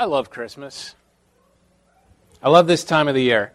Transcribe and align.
I 0.00 0.06
love 0.06 0.30
Christmas. 0.30 0.94
I 2.42 2.48
love 2.48 2.66
this 2.66 2.84
time 2.84 3.06
of 3.06 3.14
the 3.14 3.22
year. 3.22 3.52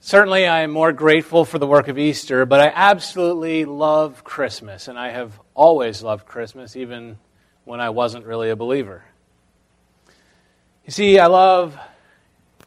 Certainly, 0.00 0.46
I 0.46 0.62
am 0.62 0.70
more 0.70 0.92
grateful 0.92 1.44
for 1.44 1.58
the 1.58 1.66
work 1.66 1.88
of 1.88 1.98
Easter, 1.98 2.46
but 2.46 2.58
I 2.58 2.72
absolutely 2.74 3.66
love 3.66 4.24
Christmas, 4.24 4.88
and 4.88 4.98
I 4.98 5.10
have 5.10 5.38
always 5.54 6.02
loved 6.02 6.24
Christmas, 6.24 6.74
even 6.74 7.18
when 7.66 7.82
I 7.82 7.90
wasn't 7.90 8.24
really 8.24 8.48
a 8.48 8.56
believer. 8.56 9.04
You 10.86 10.90
see, 10.90 11.18
I 11.18 11.26
love 11.26 11.78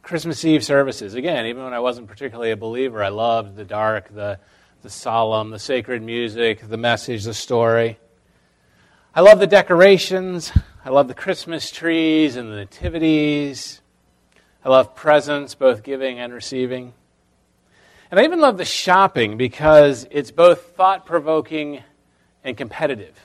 Christmas 0.02 0.44
Eve 0.44 0.62
services. 0.62 1.14
Again, 1.14 1.46
even 1.46 1.64
when 1.64 1.74
I 1.74 1.80
wasn't 1.80 2.06
particularly 2.06 2.52
a 2.52 2.56
believer, 2.56 3.02
I 3.02 3.08
loved 3.08 3.56
the 3.56 3.64
dark, 3.64 4.14
the, 4.14 4.38
the 4.82 4.90
solemn, 4.90 5.50
the 5.50 5.58
sacred 5.58 6.02
music, 6.02 6.60
the 6.60 6.76
message, 6.76 7.24
the 7.24 7.34
story. 7.34 7.98
I 9.12 9.22
love 9.22 9.40
the 9.40 9.48
decorations. 9.48 10.52
I 10.86 10.90
love 10.90 11.08
the 11.08 11.14
Christmas 11.14 11.72
trees 11.72 12.36
and 12.36 12.48
the 12.48 12.54
nativities. 12.54 13.80
I 14.64 14.68
love 14.68 14.94
presents, 14.94 15.56
both 15.56 15.82
giving 15.82 16.20
and 16.20 16.32
receiving. 16.32 16.94
And 18.08 18.20
I 18.20 18.22
even 18.22 18.38
love 18.38 18.56
the 18.56 18.64
shopping 18.64 19.36
because 19.36 20.06
it's 20.12 20.30
both 20.30 20.76
thought 20.76 21.04
provoking 21.04 21.82
and 22.44 22.56
competitive. 22.56 23.18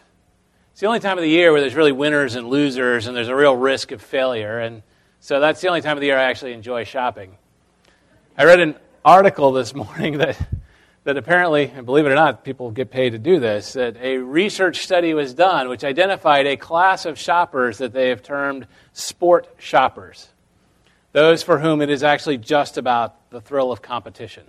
It's 0.72 0.82
the 0.82 0.88
only 0.88 1.02
time 1.02 1.20
of 1.20 1.22
the 1.22 1.30
year 1.30 1.52
where 1.52 1.62
there's 1.62 1.76
really 1.76 1.92
winners 1.92 2.34
and 2.34 2.48
losers 2.48 3.06
and 3.06 3.16
there's 3.16 3.28
a 3.28 3.36
real 3.36 3.56
risk 3.56 3.92
of 3.92 4.02
failure. 4.02 4.58
And 4.58 4.82
so 5.20 5.40
that's 5.40 5.62
the 5.62 5.68
only 5.68 5.82
time 5.82 5.98
of 5.98 6.02
the 6.02 6.08
year 6.08 6.18
I 6.18 6.24
actually 6.24 6.54
enjoy 6.54 6.84
shopping. 6.84 7.38
I 8.36 8.46
read 8.46 8.60
an 8.60 8.76
article 9.06 9.52
this 9.52 9.76
morning 9.76 10.18
that, 10.18 10.36
that 11.04 11.18
apparently, 11.18 11.72
and 11.76 11.86
believe 11.86 12.06
it 12.06 12.12
or 12.12 12.16
not, 12.16 12.44
people 12.44 12.70
get 12.72 12.92
paid 12.92 13.12
to 13.12 13.18
do 13.18 13.40
this, 13.40 13.74
that 13.74 13.98
a 13.98 14.18
research 14.18 14.80
study 14.80 15.14
was 15.14 15.34
done 15.34 15.68
which 15.68 15.84
identified 15.84 16.46
a 16.46 16.58
class 16.58 17.06
of 17.06 17.18
shoppers 17.18 17.80
that 17.80 17.94
they 17.94 18.10
have 18.10 18.22
termed 18.22 18.68
sport 18.94 19.48
shoppers. 19.58 20.30
Those 21.12 21.44
for 21.44 21.60
whom 21.60 21.82
it 21.82 21.90
is 21.90 22.04
actually 22.04 22.38
just 22.38 22.78
about 22.78 23.30
the 23.32 23.42
thrill 23.42 23.72
of 23.72 23.82
competition. 23.82 24.44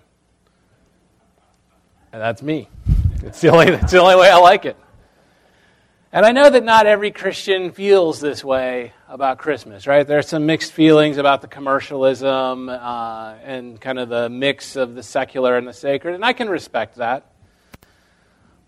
And 2.13 2.21
that's 2.21 2.43
me. 2.43 2.69
It's 3.23 3.41
the 3.41 3.49
only, 3.49 3.69
it's 3.69 3.93
the 3.93 4.01
only 4.01 4.17
way 4.17 4.29
I 4.29 4.37
like 4.37 4.67
it. 4.67 4.77
And 6.15 6.27
I 6.27 6.33
know 6.33 6.51
that 6.51 6.63
not 6.63 6.87
every 6.87 7.11
Christian 7.11 7.71
feels 7.71 8.21
this 8.21 8.45
way 8.45 8.93
about 9.09 9.39
Christmas, 9.39 9.87
right? 9.87 10.07
There 10.07 10.19
are 10.19 10.23
some 10.23 10.45
mixed 10.45 10.73
feelings 10.73 11.17
about 11.17 11.41
the 11.41 11.49
commercialism 11.49 12.69
uh, 12.69 13.35
and 13.43 13.81
kind 13.81 13.99
of 13.99 14.11
the 14.11 14.29
mix 14.29 14.77
of 14.77 14.95
the 14.95 15.03
secular 15.03 15.57
and 15.57 15.67
the 15.67 15.73
sacred, 15.73 16.15
and 16.15 16.23
I 16.23 16.35
can 16.35 16.51
respect 16.51 16.97
that. 16.97 17.33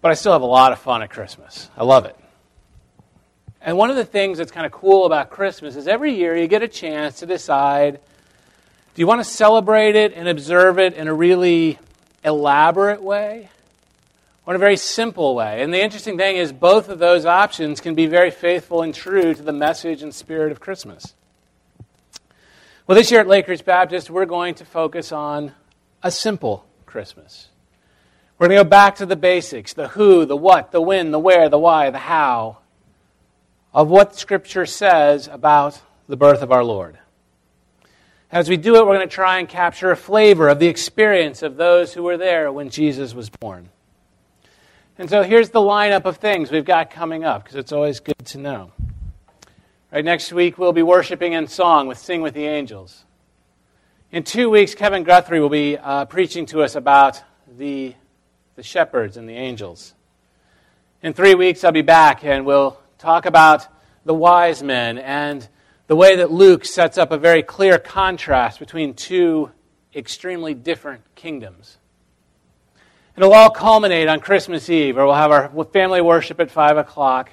But 0.00 0.10
I 0.10 0.14
still 0.14 0.32
have 0.32 0.40
a 0.40 0.46
lot 0.46 0.72
of 0.72 0.78
fun 0.78 1.02
at 1.02 1.10
Christmas. 1.10 1.68
I 1.76 1.84
love 1.84 2.06
it. 2.06 2.16
And 3.60 3.76
one 3.76 3.90
of 3.90 3.96
the 3.96 4.06
things 4.06 4.38
that's 4.38 4.50
kind 4.50 4.64
of 4.64 4.72
cool 4.72 5.04
about 5.04 5.28
Christmas 5.28 5.76
is 5.76 5.86
every 5.86 6.14
year 6.14 6.34
you 6.34 6.48
get 6.48 6.62
a 6.62 6.68
chance 6.68 7.18
to 7.18 7.26
decide 7.26 8.00
do 8.94 9.02
you 9.02 9.06
want 9.06 9.20
to 9.20 9.28
celebrate 9.28 9.96
it 9.96 10.14
and 10.14 10.28
observe 10.28 10.78
it 10.78 10.94
in 10.94 11.08
a 11.08 11.14
really 11.14 11.78
elaborate 12.24 13.02
way? 13.02 13.50
Or 14.46 14.54
in 14.54 14.56
a 14.56 14.58
very 14.58 14.76
simple 14.76 15.34
way. 15.34 15.62
And 15.62 15.72
the 15.72 15.82
interesting 15.82 16.18
thing 16.18 16.36
is, 16.36 16.52
both 16.52 16.88
of 16.88 16.98
those 16.98 17.24
options 17.24 17.80
can 17.80 17.94
be 17.94 18.06
very 18.06 18.30
faithful 18.30 18.82
and 18.82 18.94
true 18.94 19.34
to 19.34 19.42
the 19.42 19.52
message 19.52 20.02
and 20.02 20.14
spirit 20.14 20.52
of 20.52 20.60
Christmas. 20.60 21.14
Well, 22.86 22.96
this 22.96 23.10
year 23.10 23.20
at 23.20 23.26
Lakeridge 23.26 23.64
Baptist, 23.64 24.10
we're 24.10 24.26
going 24.26 24.56
to 24.56 24.64
focus 24.64 25.12
on 25.12 25.52
a 26.02 26.10
simple 26.10 26.66
Christmas. 26.84 27.48
We're 28.38 28.48
going 28.48 28.58
to 28.58 28.64
go 28.64 28.68
back 28.68 28.96
to 28.96 29.06
the 29.06 29.16
basics 29.16 29.72
the 29.72 29.88
who, 29.88 30.26
the 30.26 30.36
what, 30.36 30.72
the 30.72 30.80
when, 30.80 31.10
the 31.10 31.18
where, 31.18 31.48
the 31.48 31.58
why, 31.58 31.88
the 31.90 31.98
how 31.98 32.58
of 33.72 33.88
what 33.88 34.14
Scripture 34.14 34.66
says 34.66 35.28
about 35.28 35.80
the 36.06 36.16
birth 36.16 36.42
of 36.42 36.52
our 36.52 36.62
Lord. 36.62 36.98
As 38.30 38.48
we 38.48 38.56
do 38.56 38.76
it, 38.76 38.86
we're 38.86 38.96
going 38.96 39.08
to 39.08 39.14
try 39.14 39.38
and 39.38 39.48
capture 39.48 39.90
a 39.90 39.96
flavor 39.96 40.48
of 40.48 40.58
the 40.58 40.66
experience 40.66 41.42
of 41.42 41.56
those 41.56 41.94
who 41.94 42.02
were 42.02 42.16
there 42.16 42.52
when 42.52 42.68
Jesus 42.68 43.14
was 43.14 43.30
born. 43.30 43.70
And 44.96 45.10
so 45.10 45.24
here's 45.24 45.50
the 45.50 45.60
lineup 45.60 46.04
of 46.04 46.18
things 46.18 46.52
we've 46.52 46.64
got 46.64 46.88
coming 46.88 47.24
up, 47.24 47.42
because 47.42 47.56
it's 47.56 47.72
always 47.72 47.98
good 47.98 48.24
to 48.26 48.38
know. 48.38 48.70
Right, 49.92 50.04
next 50.04 50.32
week 50.32 50.56
we'll 50.56 50.72
be 50.72 50.84
worshiping 50.84 51.32
in 51.32 51.48
song 51.48 51.88
with 51.88 51.98
Sing 51.98 52.22
with 52.22 52.32
the 52.32 52.46
Angels. 52.46 53.04
In 54.12 54.22
two 54.22 54.50
weeks, 54.50 54.76
Kevin 54.76 55.02
Guthrie 55.02 55.40
will 55.40 55.48
be 55.48 55.76
uh, 55.76 56.04
preaching 56.04 56.46
to 56.46 56.62
us 56.62 56.76
about 56.76 57.20
the, 57.58 57.96
the 58.54 58.62
shepherds 58.62 59.16
and 59.16 59.28
the 59.28 59.34
angels. 59.34 59.94
In 61.02 61.12
three 61.12 61.34
weeks, 61.34 61.64
I'll 61.64 61.72
be 61.72 61.82
back 61.82 62.22
and 62.22 62.46
we'll 62.46 62.78
talk 62.96 63.26
about 63.26 63.66
the 64.04 64.14
wise 64.14 64.62
men 64.62 64.98
and 64.98 65.48
the 65.88 65.96
way 65.96 66.14
that 66.16 66.30
Luke 66.30 66.64
sets 66.64 66.98
up 66.98 67.10
a 67.10 67.18
very 67.18 67.42
clear 67.42 67.80
contrast 67.80 68.60
between 68.60 68.94
two 68.94 69.50
extremely 69.92 70.54
different 70.54 71.02
kingdoms. 71.16 71.78
It'll 73.16 73.32
all 73.32 73.50
culminate 73.50 74.08
on 74.08 74.18
Christmas 74.18 74.68
Eve, 74.68 74.96
where 74.96 75.06
we'll 75.06 75.14
have 75.14 75.30
our 75.30 75.48
family 75.66 76.00
worship 76.00 76.40
at 76.40 76.50
5 76.50 76.78
o'clock. 76.78 77.30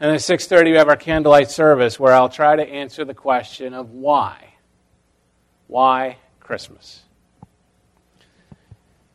And 0.00 0.10
at 0.10 0.20
6.30, 0.20 0.70
we 0.70 0.76
have 0.78 0.88
our 0.88 0.96
candlelight 0.96 1.50
service, 1.50 2.00
where 2.00 2.14
I'll 2.14 2.30
try 2.30 2.56
to 2.56 2.66
answer 2.66 3.04
the 3.04 3.12
question 3.12 3.74
of 3.74 3.90
why. 3.90 4.54
Why 5.66 6.16
Christmas? 6.40 7.02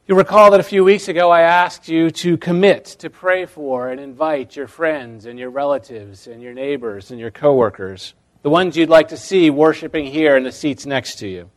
You'll 0.06 0.18
recall 0.18 0.52
that 0.52 0.60
a 0.60 0.64
few 0.64 0.84
weeks 0.84 1.08
ago 1.08 1.32
I 1.32 1.42
asked 1.42 1.88
you 1.88 2.12
to 2.12 2.38
commit 2.38 2.86
to 3.00 3.10
pray 3.10 3.48
for 3.48 3.90
and 3.90 4.00
invite 4.00 4.56
your 4.56 4.68
friends 4.68 5.26
and 5.26 5.40
your 5.40 5.50
relatives 5.50 6.28
and 6.28 6.40
your 6.40 6.54
neighbors 6.54 7.10
and 7.10 7.20
your 7.20 7.32
coworkers, 7.32 8.14
the 8.44 8.50
ones 8.50 8.78
you'd 8.78 8.90
like 8.90 9.08
to 9.08 9.18
see 9.18 9.50
worshiping 9.50 10.06
here 10.06 10.38
in 10.38 10.44
the 10.44 10.52
seats 10.52 10.86
next 10.86 11.16
to 11.20 11.28
you 11.28 11.50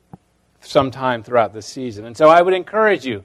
sometime 0.60 1.22
throughout 1.22 1.52
this 1.52 1.66
season. 1.66 2.06
And 2.06 2.16
so 2.16 2.28
I 2.30 2.40
would 2.40 2.54
encourage 2.54 3.04
you 3.04 3.24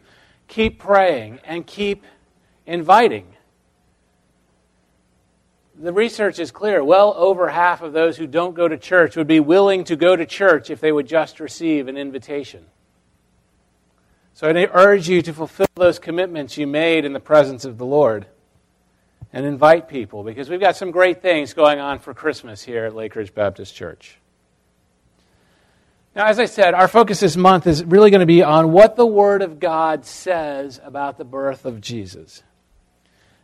keep 0.51 0.77
praying 0.77 1.39
and 1.45 1.65
keep 1.65 2.03
inviting. 2.65 3.25
The 5.79 5.93
research 5.93 6.39
is 6.39 6.51
clear. 6.51 6.83
Well 6.83 7.15
over 7.17 7.47
half 7.47 7.81
of 7.81 7.93
those 7.93 8.17
who 8.17 8.27
don't 8.27 8.53
go 8.53 8.67
to 8.67 8.77
church 8.77 9.15
would 9.15 9.27
be 9.27 9.39
willing 9.39 9.85
to 9.85 9.95
go 9.95 10.15
to 10.15 10.25
church 10.25 10.69
if 10.69 10.81
they 10.81 10.91
would 10.91 11.07
just 11.07 11.39
receive 11.39 11.87
an 11.87 11.97
invitation. 11.97 12.65
So 14.33 14.47
I 14.47 14.69
urge 14.73 15.07
you 15.07 15.21
to 15.21 15.33
fulfill 15.33 15.67
those 15.75 15.99
commitments 15.99 16.57
you 16.57 16.67
made 16.67 17.05
in 17.05 17.13
the 17.13 17.19
presence 17.19 17.63
of 17.63 17.77
the 17.77 17.85
Lord 17.85 18.25
and 19.31 19.45
invite 19.45 19.87
people 19.87 20.23
because 20.23 20.49
we've 20.49 20.59
got 20.59 20.75
some 20.75 20.91
great 20.91 21.21
things 21.21 21.53
going 21.53 21.79
on 21.79 21.99
for 21.99 22.13
Christmas 22.13 22.61
here 22.61 22.85
at 22.85 22.93
Lakeridge 22.93 23.33
Baptist 23.33 23.73
Church. 23.73 24.20
Now, 26.13 26.25
as 26.25 26.39
I 26.39 26.45
said, 26.45 26.73
our 26.73 26.89
focus 26.89 27.21
this 27.21 27.37
month 27.37 27.67
is 27.67 27.85
really 27.85 28.11
going 28.11 28.19
to 28.19 28.25
be 28.25 28.43
on 28.43 28.73
what 28.73 28.97
the 28.97 29.05
Word 29.05 29.41
of 29.41 29.61
God 29.61 30.05
says 30.05 30.79
about 30.83 31.17
the 31.17 31.23
birth 31.23 31.65
of 31.65 31.79
Jesus. 31.79 32.43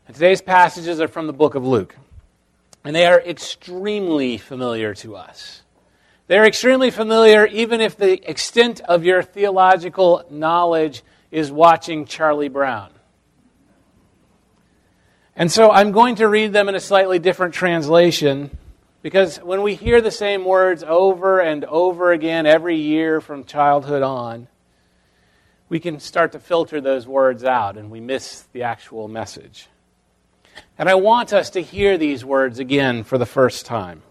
And 0.06 0.14
today's 0.14 0.42
passages 0.42 1.00
are 1.00 1.08
from 1.08 1.28
the 1.28 1.34
book 1.34 1.56
of 1.56 1.66
Luke, 1.66 1.96
and 2.84 2.94
they 2.94 3.06
are 3.06 3.22
extremely 3.22 4.38
familiar 4.38 4.94
to 4.96 5.16
us. 5.16 5.62
They're 6.28 6.46
extremely 6.46 6.92
familiar 6.92 7.46
even 7.46 7.80
if 7.80 7.96
the 7.96 8.30
extent 8.30 8.82
of 8.82 9.06
your 9.06 9.24
theological 9.24 10.26
knowledge 10.30 11.04
is 11.32 11.50
watching 11.50 12.04
Charlie 12.04 12.50
Brown. 12.50 12.92
And 15.38 15.50
so 15.50 15.72
I'm 15.72 15.94
going 15.94 16.16
to 16.16 16.28
read 16.28 16.52
them 16.52 16.68
in 16.68 16.76
a 16.76 16.82
slightly 16.82 17.18
different 17.18 17.54
translation 17.54 18.58
because 19.08 19.38
when 19.38 19.62
we 19.62 19.74
hear 19.74 20.02
the 20.02 20.12
same 20.12 20.44
words 20.44 20.84
over 20.84 21.40
and 21.40 21.64
over 21.64 22.12
again 22.12 22.46
every 22.46 22.76
year 22.76 23.22
from 23.22 23.46
childhood 23.46 24.04
on, 24.04 24.50
we 25.70 25.80
can 25.80 26.02
start 26.02 26.34
to 26.34 26.40
filter 26.40 26.82
those 26.82 27.08
words 27.08 27.46
out 27.46 27.78
and 27.78 27.90
we 27.90 28.02
miss 28.02 28.42
the 28.52 28.64
actual 28.64 29.08
message. 29.08 29.70
And 30.78 30.90
I 30.90 30.96
want 30.96 31.32
us 31.32 31.52
to 31.52 31.62
hear 31.62 31.98
these 31.98 32.26
words 32.26 32.60
again 32.60 33.06
for 33.06 33.18
the 33.18 33.26
first 33.26 33.66
time. 33.66 34.04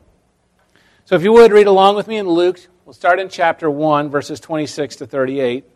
So 1.05 1.15
if 1.15 1.23
you 1.23 1.31
would 1.35 1.53
read 1.53 1.67
along 1.67 1.97
with 1.97 2.09
me 2.09 2.17
in 2.17 2.27
Luke, 2.27 2.59
we'll 2.87 2.95
start 2.95 3.19
in 3.19 3.29
chapter 3.29 3.71
1, 3.71 4.09
verses 4.09 4.41
26 4.41 4.97
to 4.97 5.07
38. 5.07 5.67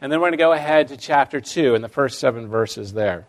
And 0.00 0.10
then 0.10 0.18
we're 0.18 0.30
going 0.30 0.32
to 0.32 0.38
go 0.38 0.50
ahead 0.50 0.88
to 0.88 0.96
chapter 0.96 1.40
2 1.40 1.76
and 1.76 1.84
the 1.84 1.88
first 1.88 2.18
seven 2.18 2.48
verses 2.48 2.94
there. 2.94 3.28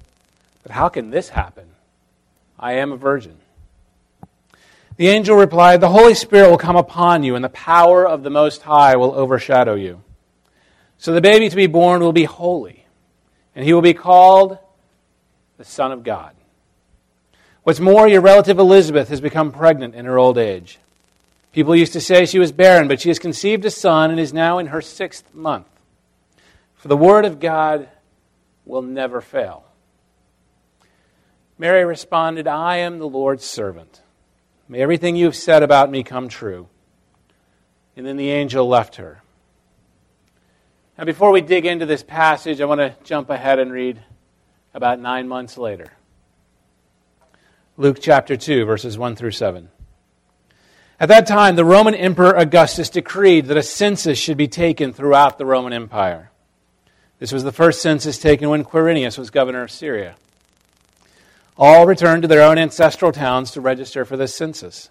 But 0.63 0.71
how 0.71 0.89
can 0.89 1.09
this 1.09 1.29
happen? 1.29 1.67
I 2.59 2.73
am 2.73 2.91
a 2.91 2.97
virgin. 2.97 3.37
The 4.97 5.07
angel 5.07 5.35
replied, 5.35 5.81
The 5.81 5.89
Holy 5.89 6.13
Spirit 6.13 6.49
will 6.49 6.57
come 6.57 6.75
upon 6.75 7.23
you, 7.23 7.35
and 7.35 7.43
the 7.43 7.49
power 7.49 8.07
of 8.07 8.23
the 8.23 8.29
Most 8.29 8.61
High 8.61 8.95
will 8.95 9.13
overshadow 9.13 9.73
you. 9.73 10.03
So 10.97 11.13
the 11.13 11.21
baby 11.21 11.49
to 11.49 11.55
be 11.55 11.67
born 11.67 12.01
will 12.01 12.13
be 12.13 12.25
holy, 12.25 12.85
and 13.55 13.65
he 13.65 13.73
will 13.73 13.81
be 13.81 13.95
called 13.95 14.59
the 15.57 15.65
Son 15.65 15.91
of 15.91 16.03
God. 16.03 16.35
What's 17.63 17.79
more, 17.79 18.07
your 18.07 18.21
relative 18.21 18.59
Elizabeth 18.59 19.09
has 19.09 19.21
become 19.21 19.51
pregnant 19.51 19.95
in 19.95 20.05
her 20.05 20.17
old 20.17 20.37
age. 20.37 20.79
People 21.51 21.75
used 21.75 21.93
to 21.93 22.01
say 22.01 22.25
she 22.25 22.39
was 22.39 22.51
barren, 22.51 22.87
but 22.87 23.01
she 23.01 23.09
has 23.09 23.19
conceived 23.19 23.65
a 23.65 23.71
son 23.71 24.09
and 24.09 24.19
is 24.19 24.33
now 24.33 24.57
in 24.57 24.67
her 24.67 24.81
sixth 24.81 25.33
month. 25.33 25.67
For 26.75 26.87
the 26.87 26.97
word 26.97 27.25
of 27.25 27.39
God 27.39 27.89
will 28.65 28.81
never 28.81 29.21
fail. 29.21 29.65
Mary 31.61 31.85
responded, 31.85 32.47
I 32.47 32.77
am 32.77 32.97
the 32.97 33.07
Lord's 33.07 33.45
servant. 33.45 34.01
May 34.67 34.81
everything 34.81 35.15
you 35.15 35.25
have 35.25 35.35
said 35.35 35.61
about 35.61 35.91
me 35.91 36.01
come 36.01 36.27
true. 36.27 36.67
And 37.95 38.03
then 38.03 38.17
the 38.17 38.31
angel 38.31 38.67
left 38.67 38.95
her. 38.95 39.21
Now, 40.97 41.03
before 41.03 41.29
we 41.29 41.41
dig 41.41 41.67
into 41.67 41.85
this 41.85 42.01
passage, 42.01 42.61
I 42.61 42.65
want 42.65 42.81
to 42.81 42.95
jump 43.03 43.29
ahead 43.29 43.59
and 43.59 43.71
read 43.71 44.01
about 44.73 44.99
nine 44.99 45.27
months 45.27 45.55
later. 45.55 45.93
Luke 47.77 47.99
chapter 48.01 48.35
2, 48.35 48.65
verses 48.65 48.97
1 48.97 49.15
through 49.15 49.29
7. 49.29 49.69
At 50.99 51.09
that 51.09 51.27
time, 51.27 51.55
the 51.55 51.63
Roman 51.63 51.93
Emperor 51.93 52.35
Augustus 52.35 52.89
decreed 52.89 53.45
that 53.45 53.57
a 53.57 53.61
census 53.61 54.17
should 54.17 54.37
be 54.37 54.47
taken 54.47 54.93
throughout 54.93 55.37
the 55.37 55.45
Roman 55.45 55.73
Empire. 55.73 56.31
This 57.19 57.31
was 57.31 57.43
the 57.43 57.51
first 57.51 57.83
census 57.83 58.17
taken 58.17 58.49
when 58.49 58.63
Quirinius 58.63 59.19
was 59.19 59.29
governor 59.29 59.61
of 59.61 59.69
Syria. 59.69 60.15
All 61.57 61.85
returned 61.85 62.21
to 62.23 62.27
their 62.27 62.41
own 62.41 62.57
ancestral 62.57 63.11
towns 63.11 63.51
to 63.51 63.61
register 63.61 64.05
for 64.05 64.17
the 64.17 64.27
census. 64.27 64.89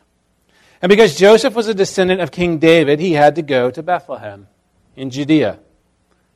And 0.82 0.88
because 0.88 1.16
Joseph 1.16 1.54
was 1.54 1.68
a 1.68 1.74
descendant 1.74 2.20
of 2.20 2.30
King 2.30 2.58
David, 2.58 3.00
he 3.00 3.12
had 3.12 3.34
to 3.36 3.42
go 3.42 3.70
to 3.70 3.82
Bethlehem 3.82 4.48
in 4.96 5.10
Judea, 5.10 5.58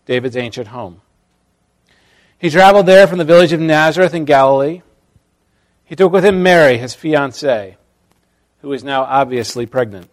David's 0.07 0.37
ancient 0.37 0.69
home. 0.69 1.01
He 2.39 2.51
traveled 2.51 2.87
there 2.87 3.07
from 3.07 3.19
the 3.19 3.25
village 3.25 3.53
of 3.53 3.61
Nazareth 3.61 4.13
in 4.13 4.25
Galilee. 4.25 4.83
He 5.85 5.97
took 5.97 6.13
with 6.13 6.25
him 6.25 6.43
Mary, 6.43 6.77
his 6.77 6.95
fiancée, 6.95 7.77
who 8.61 8.69
was 8.69 8.85
now 8.85 9.05
obviously 9.05 9.67
pregnant. 9.67 10.11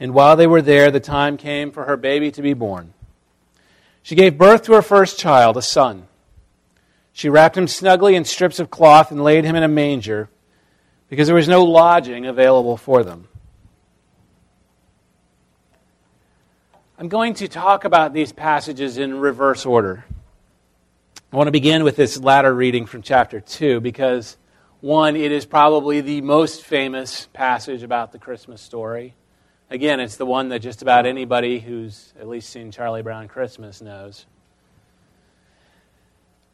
And 0.00 0.14
while 0.14 0.36
they 0.36 0.46
were 0.46 0.62
there, 0.62 0.90
the 0.90 1.00
time 1.00 1.36
came 1.36 1.72
for 1.72 1.84
her 1.84 1.96
baby 1.96 2.30
to 2.32 2.42
be 2.42 2.54
born. 2.54 2.94
She 4.02 4.14
gave 4.14 4.38
birth 4.38 4.62
to 4.64 4.72
her 4.72 4.82
first 4.82 5.18
child, 5.18 5.56
a 5.56 5.62
son. 5.62 6.06
She 7.16 7.28
wrapped 7.28 7.56
him 7.56 7.68
snugly 7.68 8.16
in 8.16 8.24
strips 8.24 8.58
of 8.58 8.72
cloth 8.72 9.12
and 9.12 9.22
laid 9.22 9.44
him 9.44 9.54
in 9.54 9.62
a 9.62 9.68
manger 9.68 10.28
because 11.08 11.28
there 11.28 11.36
was 11.36 11.46
no 11.46 11.62
lodging 11.62 12.26
available 12.26 12.76
for 12.76 13.04
them. 13.04 13.28
I'm 16.98 17.08
going 17.08 17.34
to 17.34 17.46
talk 17.46 17.84
about 17.84 18.14
these 18.14 18.32
passages 18.32 18.98
in 18.98 19.20
reverse 19.20 19.64
order. 19.64 20.04
I 21.32 21.36
want 21.36 21.46
to 21.46 21.52
begin 21.52 21.84
with 21.84 21.94
this 21.94 22.18
latter 22.18 22.52
reading 22.52 22.84
from 22.84 23.02
chapter 23.02 23.40
2 23.40 23.80
because, 23.80 24.36
one, 24.80 25.14
it 25.14 25.30
is 25.30 25.46
probably 25.46 26.00
the 26.00 26.20
most 26.20 26.64
famous 26.64 27.28
passage 27.32 27.84
about 27.84 28.10
the 28.10 28.18
Christmas 28.18 28.60
story. 28.60 29.14
Again, 29.70 30.00
it's 30.00 30.16
the 30.16 30.26
one 30.26 30.48
that 30.48 30.60
just 30.60 30.82
about 30.82 31.06
anybody 31.06 31.60
who's 31.60 32.12
at 32.18 32.26
least 32.26 32.50
seen 32.50 32.72
Charlie 32.72 33.02
Brown 33.02 33.28
Christmas 33.28 33.80
knows. 33.80 34.26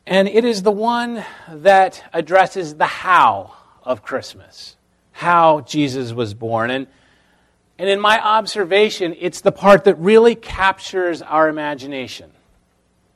And 0.06 0.28
it 0.28 0.44
is 0.44 0.62
the 0.62 0.72
one 0.72 1.24
that 1.48 2.02
addresses 2.12 2.74
the 2.74 2.86
how 2.86 3.54
of 3.82 4.02
Christmas, 4.02 4.76
how 5.12 5.60
Jesus 5.60 6.12
was 6.12 6.34
born. 6.34 6.70
And, 6.70 6.86
and 7.78 7.88
in 7.88 8.00
my 8.00 8.20
observation, 8.20 9.14
it's 9.18 9.40
the 9.40 9.52
part 9.52 9.84
that 9.84 9.94
really 9.96 10.34
captures 10.34 11.22
our 11.22 11.48
imagination. 11.48 12.30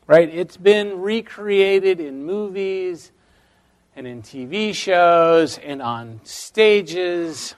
Right? 0.07 0.29
It's 0.29 0.59
been 0.59 1.01
recreated 1.01 1.99
in 1.99 2.25
movies 2.25 3.11
and 3.97 4.07
in 4.07 4.23
TV 4.23 4.75
shows 4.75 5.57
and 5.59 5.81
on 5.81 6.21
stages 6.25 7.55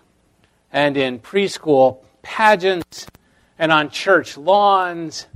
and 0.72 0.96
in 0.96 1.18
preschool 1.18 1.98
pageants 2.22 3.06
and 3.58 3.72
on 3.72 3.90
church 3.90 4.36
lawns 4.36 5.26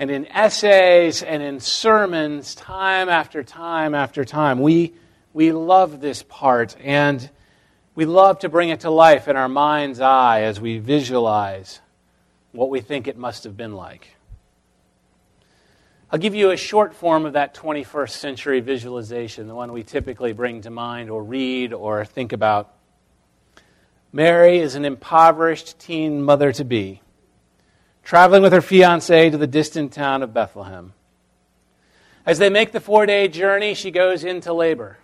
and 0.00 0.10
in 0.10 0.26
essays 0.28 1.22
and 1.22 1.42
in 1.42 1.60
sermons 1.60 2.54
time 2.54 3.10
after 3.10 3.42
time 3.42 3.94
after 3.94 4.24
time. 4.24 4.58
We, 4.58 4.94
we 5.34 5.52
love 5.52 6.00
this 6.00 6.22
part 6.22 6.74
and 6.82 7.28
we 7.94 8.06
love 8.06 8.38
to 8.38 8.48
bring 8.48 8.70
it 8.70 8.80
to 8.80 8.90
life 8.90 9.28
in 9.28 9.36
our 9.36 9.48
mind's 9.48 10.00
eye 10.00 10.40
as 10.44 10.58
we 10.58 10.78
visualize 10.78 11.80
what 12.52 12.70
we 12.70 12.80
think 12.80 13.08
it 13.08 13.18
must 13.18 13.44
have 13.44 13.58
been 13.58 13.74
like. 13.74 14.16
I'll 16.10 16.18
give 16.18 16.34
you 16.34 16.50
a 16.50 16.56
short 16.56 16.94
form 16.94 17.26
of 17.26 17.34
that 17.34 17.54
21st 17.54 18.10
century 18.10 18.60
visualization, 18.60 19.48
the 19.48 19.54
one 19.54 19.70
we 19.70 19.82
typically 19.82 20.32
bring 20.32 20.62
to 20.62 20.70
mind 20.70 21.10
or 21.10 21.22
read 21.22 21.74
or 21.74 22.06
think 22.06 22.32
about. 22.32 22.72
Mary 24.14 24.60
is 24.60 24.76
an 24.76 24.86
impoverished 24.86 25.78
teen 25.78 26.22
mother 26.22 26.52
to 26.52 26.64
be, 26.64 27.02
traveling 28.02 28.42
with 28.42 28.52
her 28.52 28.60
fiance 28.60 29.30
to 29.30 29.38
the 29.38 29.46
distant 29.46 29.92
town 29.92 30.22
of 30.22 30.34
Bethlehem. 30.34 30.92
As 32.26 32.38
they 32.38 32.50
make 32.50 32.72
the 32.72 32.80
four 32.80 33.06
day 33.06 33.28
journey, 33.28 33.74
she 33.74 33.90
goes 33.90 34.24
into 34.24 34.52
labor. 34.52 34.98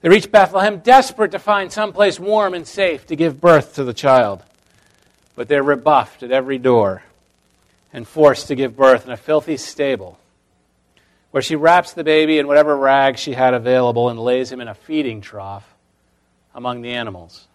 They 0.00 0.08
reach 0.08 0.30
Bethlehem, 0.30 0.78
desperate 0.78 1.32
to 1.32 1.38
find 1.38 1.72
someplace 1.72 2.20
warm 2.20 2.54
and 2.54 2.66
safe 2.66 3.06
to 3.06 3.16
give 3.16 3.40
birth 3.40 3.74
to 3.74 3.84
the 3.84 3.94
child. 3.94 4.42
But 5.34 5.48
they're 5.48 5.62
rebuffed 5.62 6.22
at 6.22 6.30
every 6.30 6.58
door 6.58 7.02
and 7.92 8.06
forced 8.06 8.48
to 8.48 8.54
give 8.54 8.76
birth 8.76 9.06
in 9.06 9.12
a 9.12 9.16
filthy 9.16 9.56
stable, 9.56 10.18
where 11.30 11.42
she 11.42 11.56
wraps 11.56 11.94
the 11.94 12.04
baby 12.04 12.38
in 12.38 12.46
whatever 12.46 12.76
rags 12.76 13.18
she 13.18 13.32
had 13.32 13.54
available 13.54 14.08
and 14.08 14.20
lays 14.20 14.52
him 14.52 14.60
in 14.60 14.68
a 14.68 14.74
feeding 14.74 15.20
trough 15.20 15.74
among 16.54 16.82
the 16.82 16.90
animals. 16.90 17.47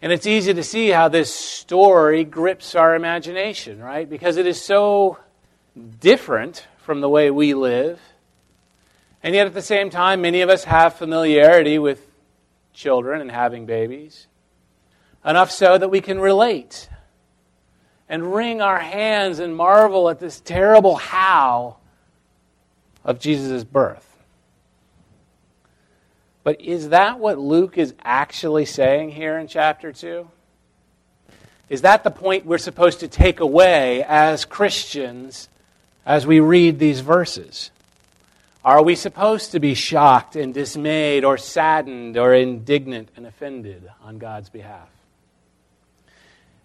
And 0.00 0.12
it's 0.12 0.26
easy 0.26 0.54
to 0.54 0.62
see 0.62 0.90
how 0.90 1.08
this 1.08 1.34
story 1.34 2.22
grips 2.24 2.74
our 2.74 2.94
imagination, 2.94 3.80
right? 3.80 4.08
Because 4.08 4.36
it 4.36 4.46
is 4.46 4.62
so 4.62 5.18
different 6.00 6.66
from 6.78 7.00
the 7.00 7.08
way 7.08 7.30
we 7.30 7.54
live. 7.54 8.00
And 9.22 9.34
yet, 9.34 9.46
at 9.48 9.54
the 9.54 9.62
same 9.62 9.90
time, 9.90 10.20
many 10.20 10.40
of 10.42 10.48
us 10.48 10.64
have 10.64 10.94
familiarity 10.94 11.78
with 11.78 12.08
children 12.72 13.20
and 13.20 13.30
having 13.30 13.66
babies. 13.66 14.28
Enough 15.24 15.50
so 15.50 15.76
that 15.76 15.88
we 15.88 16.00
can 16.00 16.20
relate 16.20 16.88
and 18.08 18.32
wring 18.34 18.62
our 18.62 18.78
hands 18.78 19.40
and 19.40 19.54
marvel 19.54 20.08
at 20.08 20.20
this 20.20 20.40
terrible 20.40 20.94
how 20.96 21.78
of 23.04 23.18
Jesus' 23.18 23.64
birth. 23.64 24.17
But 26.44 26.60
is 26.60 26.90
that 26.90 27.18
what 27.18 27.38
Luke 27.38 27.78
is 27.78 27.94
actually 28.02 28.64
saying 28.64 29.10
here 29.10 29.38
in 29.38 29.48
chapter 29.48 29.92
2? 29.92 30.28
Is 31.68 31.82
that 31.82 32.04
the 32.04 32.10
point 32.10 32.46
we're 32.46 32.58
supposed 32.58 33.00
to 33.00 33.08
take 33.08 33.40
away 33.40 34.02
as 34.02 34.44
Christians 34.44 35.48
as 36.06 36.26
we 36.26 36.40
read 36.40 36.78
these 36.78 37.00
verses? 37.00 37.70
Are 38.64 38.82
we 38.82 38.94
supposed 38.94 39.52
to 39.52 39.60
be 39.60 39.74
shocked 39.74 40.36
and 40.36 40.52
dismayed 40.52 41.24
or 41.24 41.38
saddened 41.38 42.16
or 42.16 42.34
indignant 42.34 43.10
and 43.16 43.26
offended 43.26 43.88
on 44.02 44.18
God's 44.18 44.48
behalf? 44.48 44.88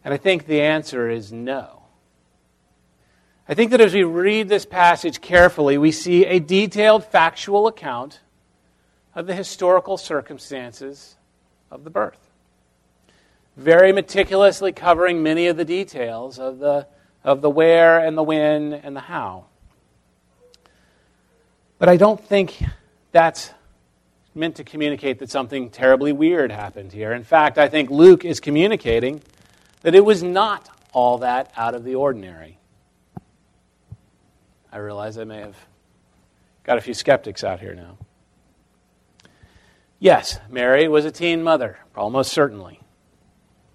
And 0.05 0.13
I 0.13 0.17
think 0.17 0.45
the 0.45 0.61
answer 0.61 1.09
is 1.09 1.31
no. 1.31 1.83
I 3.47 3.53
think 3.53 3.71
that 3.71 3.81
as 3.81 3.93
we 3.93 4.03
read 4.03 4.47
this 4.47 4.65
passage 4.65 5.19
carefully, 5.21 5.77
we 5.77 5.91
see 5.91 6.25
a 6.25 6.39
detailed 6.39 7.05
factual 7.05 7.67
account 7.67 8.19
of 9.15 9.27
the 9.27 9.35
historical 9.35 9.97
circumstances 9.97 11.15
of 11.69 11.83
the 11.83 11.89
birth. 11.89 12.29
Very 13.55 13.91
meticulously 13.91 14.71
covering 14.71 15.21
many 15.21 15.47
of 15.47 15.57
the 15.57 15.65
details 15.65 16.39
of 16.39 16.59
the, 16.59 16.87
of 17.23 17.41
the 17.41 17.49
where 17.49 17.99
and 17.99 18.17
the 18.17 18.23
when 18.23 18.73
and 18.73 18.95
the 18.95 19.01
how. 19.01 19.45
But 21.77 21.89
I 21.89 21.97
don't 21.97 22.19
think 22.19 22.63
that's 23.11 23.51
meant 24.35 24.55
to 24.55 24.63
communicate 24.63 25.19
that 25.19 25.29
something 25.29 25.69
terribly 25.69 26.11
weird 26.11 26.51
happened 26.51 26.91
here. 26.91 27.13
In 27.13 27.23
fact, 27.23 27.57
I 27.57 27.69
think 27.69 27.89
Luke 27.91 28.25
is 28.25 28.39
communicating 28.39 29.21
that 29.81 29.93
it 29.93 30.03
was 30.03 30.23
not 30.23 30.69
all 30.91 31.19
that 31.19 31.51
out 31.55 31.75
of 31.75 31.83
the 31.83 31.95
ordinary. 31.95 32.57
I 34.71 34.77
realize 34.77 35.19
I 35.19 35.23
may 35.23 35.39
have 35.39 35.57
got 36.63 36.79
a 36.79 36.81
few 36.81 36.95
skeptics 36.95 37.43
out 37.43 37.59
here 37.59 37.75
now. 37.75 37.97
Yes, 40.03 40.37
Mary 40.49 40.89
was 40.89 41.05
a 41.05 41.11
teen 41.11 41.43
mother, 41.43 41.77
almost 41.95 42.33
certainly. 42.33 42.81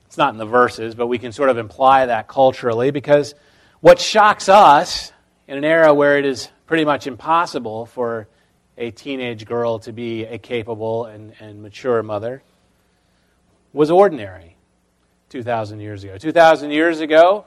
It's 0.04 0.18
not 0.18 0.34
in 0.34 0.38
the 0.38 0.44
verses, 0.44 0.94
but 0.94 1.06
we 1.06 1.16
can 1.16 1.32
sort 1.32 1.48
of 1.48 1.56
imply 1.56 2.04
that 2.04 2.28
culturally 2.28 2.90
because 2.90 3.34
what 3.80 3.98
shocks 3.98 4.50
us 4.50 5.10
in 5.46 5.56
an 5.56 5.64
era 5.64 5.94
where 5.94 6.18
it 6.18 6.26
is 6.26 6.50
pretty 6.66 6.84
much 6.84 7.06
impossible 7.06 7.86
for 7.86 8.28
a 8.76 8.90
teenage 8.90 9.46
girl 9.46 9.78
to 9.78 9.92
be 9.92 10.26
a 10.26 10.36
capable 10.36 11.06
and, 11.06 11.32
and 11.40 11.62
mature 11.62 12.02
mother 12.02 12.42
was 13.72 13.90
ordinary 13.90 14.54
2,000 15.30 15.80
years 15.80 16.04
ago. 16.04 16.18
2,000 16.18 16.70
years 16.72 17.00
ago, 17.00 17.46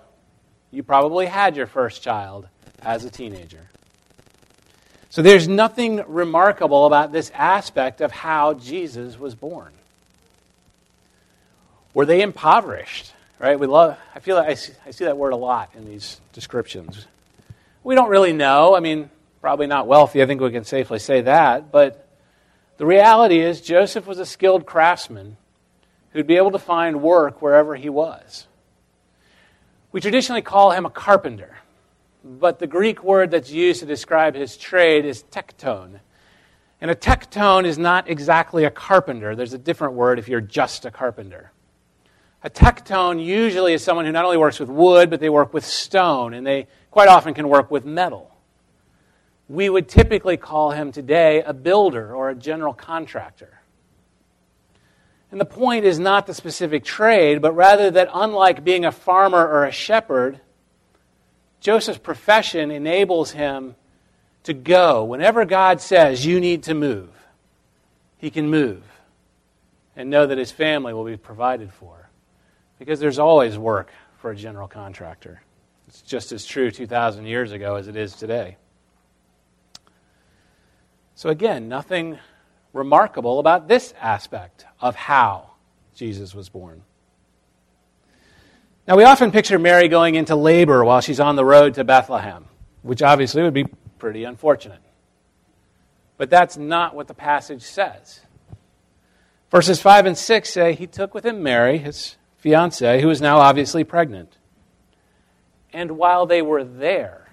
you 0.72 0.82
probably 0.82 1.28
had 1.28 1.56
your 1.56 1.68
first 1.68 2.02
child 2.02 2.48
as 2.82 3.06
a 3.06 3.12
teenager. 3.12 3.70
So 5.12 5.22
there's 5.22 5.46
nothing 5.46 6.02
remarkable 6.08 6.86
about 6.86 7.12
this 7.12 7.32
aspect 7.36 8.00
of 8.00 8.14
how 8.14 8.54
Jesus 8.54 9.20
was 9.20 9.36
born. 9.36 9.74
Were 11.94 12.06
they 12.06 12.22
impoverished? 12.22 13.12
Right? 13.38 13.60
We 13.60 13.68
love. 13.68 13.98
I 14.16 14.20
feel 14.20 14.38
like 14.38 14.48
I 14.48 14.54
see, 14.54 14.72
I 14.86 14.92
see 14.92 15.04
that 15.04 15.18
word 15.18 15.34
a 15.34 15.36
lot 15.36 15.72
in 15.76 15.84
these 15.84 16.22
descriptions. 16.32 17.08
We 17.84 17.94
don't 17.94 18.10
really 18.10 18.32
know. 18.32 18.74
I 18.74 18.80
mean, 18.80 19.10
probably 19.42 19.68
not 19.68 19.86
wealthy. 19.86 20.22
I 20.24 20.26
think 20.28 20.40
we 20.40 20.50
can 20.50 20.64
safely 20.64 21.00
say 21.00 21.20
that. 21.22 21.74
But 21.74 22.08
the 22.78 22.86
reality 22.86 23.40
is, 23.42 23.60
Joseph 23.60 24.08
was 24.08 24.18
a 24.18 24.26
skilled 24.26 24.66
craftsman 24.66 25.36
who'd 26.14 26.28
be 26.28 26.38
able 26.38 26.52
to 26.52 26.60
find 26.60 27.02
work 27.02 27.42
wherever 27.42 27.76
he 27.76 27.90
was. 27.90 28.48
We 29.92 30.00
traditionally 30.00 30.42
call 30.42 30.72
him 30.72 30.86
a 30.86 30.90
carpenter, 30.90 31.58
but 32.24 32.60
the 32.60 32.68
Greek 32.68 33.04
word 33.04 33.32
that's 33.32 33.52
used 33.52 33.80
to 33.80 33.86
describe 33.86 34.36
his 34.36 34.58
trade 34.58 35.06
is 35.06 35.24
tekton. 35.24 36.00
And 36.80 36.90
a 36.90 36.96
tekton 36.96 37.66
is 37.66 37.78
not 37.78 38.10
exactly 38.10 38.64
a 38.64 38.72
carpenter. 38.72 39.36
There's 39.36 39.54
a 39.54 39.58
different 39.58 39.94
word 39.94 40.20
if 40.20 40.28
you're 40.28 40.42
just 40.42 40.86
a 40.86 40.92
carpenter. 40.92 41.52
A 42.44 42.50
tekton 42.50 43.24
usually 43.24 43.74
is 43.74 43.84
someone 43.84 44.06
who 44.06 44.12
not 44.12 44.26
only 44.26 44.38
works 44.38 44.60
with 44.60 44.70
wood, 44.70 45.10
but 45.10 45.20
they 45.20 45.30
work 45.30 45.54
with 45.54 45.64
stone, 45.64 46.34
and 46.34 46.46
they 46.46 46.68
quite 46.90 47.08
often 47.08 47.36
can 47.36 47.48
work 47.48 47.70
with 47.70 47.86
metal. 47.86 48.32
We 49.48 49.70
would 49.70 49.88
typically 49.88 50.38
call 50.38 50.72
him 50.72 50.92
today 50.92 51.44
a 51.44 51.54
builder 51.54 52.16
or 52.16 52.30
a 52.30 52.36
general 52.36 52.74
contractor. 52.74 53.62
And 55.30 55.40
the 55.40 55.46
point 55.46 55.86
is 55.86 56.00
not 56.00 56.26
the 56.26 56.34
specific 56.34 56.84
trade, 56.84 57.42
but 57.42 57.54
rather 57.54 57.92
that 57.92 58.10
unlike 58.14 58.64
being 58.64 58.86
a 58.86 58.92
farmer 58.92 59.46
or 59.46 59.66
a 59.66 59.72
shepherd, 59.72 60.42
Joseph's 61.62 62.00
profession 62.00 62.72
enables 62.72 63.32
him 63.32 63.76
to 64.44 64.54
go. 64.54 65.06
Whenever 65.06 65.46
God 65.46 65.80
says, 65.80 66.26
you 66.26 66.40
need 66.40 66.64
to 66.64 66.74
move, 66.74 67.10
he 68.18 68.30
can 68.32 68.50
move 68.50 68.84
and 69.96 70.10
know 70.10 70.26
that 70.26 70.38
his 70.38 70.52
family 70.52 70.94
will 70.94 71.06
be 71.06 71.18
provided 71.18 71.72
for. 71.72 72.10
Because 72.80 73.00
there's 73.00 73.20
always 73.20 73.58
work 73.58 73.92
for 74.18 74.32
a 74.32 74.36
general 74.36 74.68
contractor. 74.68 75.42
It's 75.88 76.02
just 76.02 76.32
as 76.32 76.46
true 76.46 76.72
2,000 76.72 77.26
years 77.26 77.52
ago 77.52 77.76
as 77.76 77.88
it 77.88 77.96
is 77.96 78.16
today. 78.16 78.58
So, 81.14 81.30
again, 81.30 81.70
nothing 81.70 82.18
remarkable 82.74 83.38
about 83.40 83.68
this 83.68 83.94
aspect 84.02 84.66
of 84.80 84.96
how 84.96 85.52
Jesus 85.94 86.34
was 86.34 86.50
born. 86.50 86.82
Now, 88.88 88.98
we 88.98 89.04
often 89.04 89.32
picture 89.32 89.60
Mary 89.60 89.88
going 89.88 90.16
into 90.16 90.36
labor 90.36 90.84
while 90.84 91.02
she's 91.02 91.20
on 91.20 91.36
the 91.36 91.46
road 91.46 91.76
to 91.76 91.84
Bethlehem, 91.84 92.46
which 92.82 93.02
obviously 93.02 93.44
would 93.44 93.54
be 93.54 93.66
pretty 94.00 94.24
unfortunate. 94.24 94.82
But 96.18 96.30
that's 96.30 96.58
not 96.58 96.96
what 96.96 97.08
the 97.08 97.14
passage 97.14 97.62
says. 97.62 98.22
Verses 99.52 99.82
5 99.82 100.06
and 100.08 100.18
6 100.18 100.50
say 100.50 100.74
he 100.74 100.88
took 100.88 101.14
with 101.14 101.26
him 101.26 101.44
Mary, 101.44 101.78
his 101.78 102.16
fiancee, 102.38 103.02
who 103.02 103.10
is 103.10 103.22
now 103.22 103.38
obviously 103.38 103.84
pregnant. 103.84 104.38
And 105.74 105.92
while 105.92 106.26
they 106.26 106.42
were 106.42 106.64
there, 106.64 107.28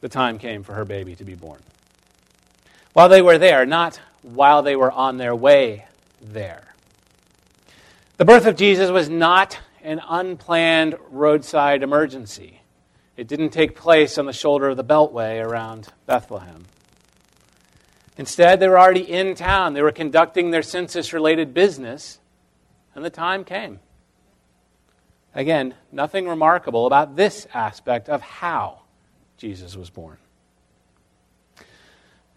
the 0.00 0.08
time 0.08 0.38
came 0.38 0.62
for 0.62 0.74
her 0.74 0.84
baby 0.84 1.14
to 1.16 1.24
be 1.24 1.34
born. 1.34 1.60
While 2.92 3.08
they 3.08 3.22
were 3.22 3.38
there, 3.38 3.64
not 3.66 4.00
while 4.22 4.62
they 4.62 4.76
were 4.76 4.90
on 4.90 5.16
their 5.16 5.34
way 5.34 5.86
there. 6.20 6.74
The 8.16 8.24
birth 8.24 8.46
of 8.46 8.56
Jesus 8.56 8.90
was 8.90 9.08
not 9.08 9.58
an 9.86 10.02
unplanned 10.08 10.96
roadside 11.10 11.84
emergency. 11.84 12.60
It 13.16 13.28
didn't 13.28 13.50
take 13.50 13.76
place 13.76 14.18
on 14.18 14.26
the 14.26 14.32
shoulder 14.32 14.68
of 14.68 14.76
the 14.76 14.82
Beltway 14.82 15.40
around 15.40 15.86
Bethlehem. 16.06 16.64
Instead, 18.18 18.58
they 18.58 18.68
were 18.68 18.80
already 18.80 19.08
in 19.08 19.36
town. 19.36 19.74
They 19.74 19.82
were 19.82 19.92
conducting 19.92 20.50
their 20.50 20.62
census 20.62 21.12
related 21.12 21.54
business, 21.54 22.18
and 22.96 23.04
the 23.04 23.10
time 23.10 23.44
came. 23.44 23.78
Again, 25.36 25.74
nothing 25.92 26.26
remarkable 26.26 26.86
about 26.86 27.14
this 27.14 27.46
aspect 27.54 28.08
of 28.08 28.20
how 28.22 28.82
Jesus 29.36 29.76
was 29.76 29.88
born. 29.88 30.16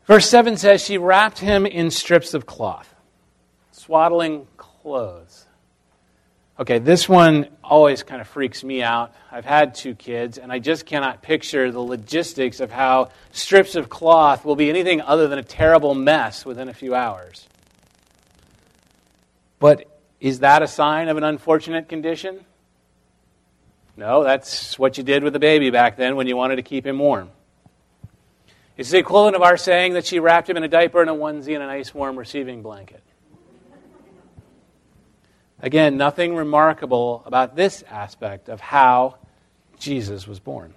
Verse 0.05 0.29
7 0.29 0.55
says, 0.55 0.85
She 0.85 0.99
wrapped 0.99 1.39
him 1.39 1.65
in 1.65 1.89
strips 1.89 2.35
of 2.35 2.45
cloth, 2.45 2.93
swaddling 3.71 4.45
clothes. 4.55 5.45
Okay, 6.59 6.79
this 6.79 7.07
one 7.07 7.47
always 7.63 8.03
kind 8.03 8.19
of 8.19 8.27
freaks 8.27 8.65
me 8.65 8.83
out. 8.83 9.13
I've 9.31 9.45
had 9.45 9.75
two 9.75 9.95
kids, 9.95 10.37
and 10.37 10.51
I 10.51 10.59
just 10.59 10.85
cannot 10.85 11.21
picture 11.21 11.71
the 11.71 11.79
logistics 11.79 12.59
of 12.59 12.69
how 12.69 13.11
strips 13.31 13.75
of 13.75 13.87
cloth 13.87 14.43
will 14.43 14.57
be 14.57 14.69
anything 14.69 14.99
other 14.99 15.29
than 15.29 15.39
a 15.39 15.43
terrible 15.43 15.95
mess 15.95 16.45
within 16.45 16.67
a 16.67 16.73
few 16.73 16.93
hours. 16.93 17.47
But 19.59 19.99
is 20.19 20.39
that 20.39 20.61
a 20.61 20.67
sign 20.67 21.07
of 21.07 21.15
an 21.15 21.23
unfortunate 21.23 21.87
condition? 21.87 22.41
No, 23.95 24.25
that's 24.25 24.77
what 24.77 24.97
you 24.97 25.03
did 25.03 25.23
with 25.23 25.31
the 25.31 25.39
baby 25.39 25.69
back 25.69 25.95
then 25.95 26.17
when 26.17 26.27
you 26.27 26.35
wanted 26.35 26.57
to 26.57 26.63
keep 26.63 26.85
him 26.85 26.99
warm. 26.99 27.29
It's 28.75 28.91
the 28.91 28.97
equivalent 28.97 29.37
of 29.37 29.41
our 29.41 29.55
saying 29.55 29.93
that 29.93 30.05
she 30.05 30.19
wrapped 30.19 30.49
him 30.49 30.57
in 30.57 30.63
a 30.63 30.69
diaper 30.69 30.99
and 30.99 31.09
a 31.09 31.13
onesie 31.13 31.53
and 31.53 31.63
a 31.63 31.67
nice 31.67 31.93
warm 31.93 32.19
receiving 32.19 32.61
blanket. 32.61 33.01
Again, 35.61 35.97
nothing 35.97 36.35
remarkable 36.35 37.21
about 37.25 37.55
this 37.55 37.83
aspect 37.89 38.47
of 38.47 38.61
how 38.61 39.17
Jesus 39.77 40.27
was 40.27 40.39
born. 40.39 40.73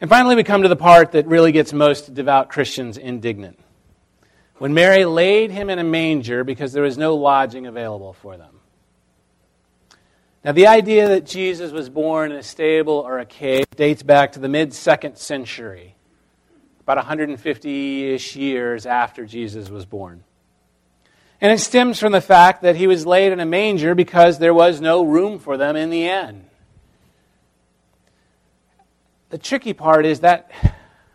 And 0.00 0.10
finally, 0.10 0.36
we 0.36 0.44
come 0.44 0.62
to 0.62 0.68
the 0.68 0.76
part 0.76 1.12
that 1.12 1.26
really 1.26 1.52
gets 1.52 1.72
most 1.72 2.12
devout 2.12 2.50
Christians 2.50 2.98
indignant. 2.98 3.58
When 4.58 4.74
Mary 4.74 5.04
laid 5.04 5.50
him 5.50 5.70
in 5.70 5.78
a 5.78 5.84
manger 5.84 6.44
because 6.44 6.72
there 6.72 6.82
was 6.82 6.98
no 6.98 7.14
lodging 7.14 7.66
available 7.66 8.12
for 8.12 8.36
them. 8.36 8.60
Now, 10.44 10.52
the 10.52 10.66
idea 10.66 11.08
that 11.08 11.26
Jesus 11.26 11.72
was 11.72 11.88
born 11.88 12.30
in 12.30 12.38
a 12.38 12.42
stable 12.42 12.94
or 12.94 13.18
a 13.18 13.26
cave 13.26 13.64
dates 13.74 14.02
back 14.02 14.32
to 14.32 14.38
the 14.38 14.48
mid 14.48 14.72
second 14.72 15.16
century, 15.16 15.96
about 16.80 16.98
150 16.98 18.14
ish 18.14 18.36
years 18.36 18.86
after 18.86 19.26
Jesus 19.26 19.70
was 19.70 19.86
born. 19.86 20.22
And 21.40 21.52
it 21.52 21.58
stems 21.58 21.98
from 21.98 22.12
the 22.12 22.20
fact 22.20 22.62
that 22.62 22.76
he 22.76 22.86
was 22.86 23.04
laid 23.06 23.32
in 23.32 23.40
a 23.40 23.46
manger 23.46 23.94
because 23.94 24.38
there 24.38 24.54
was 24.54 24.80
no 24.80 25.02
room 25.02 25.38
for 25.38 25.56
them 25.56 25.76
in 25.76 25.90
the 25.90 26.06
inn. 26.06 26.46
The 29.28 29.38
tricky 29.38 29.74
part 29.74 30.06
is 30.06 30.20
that, 30.20 30.50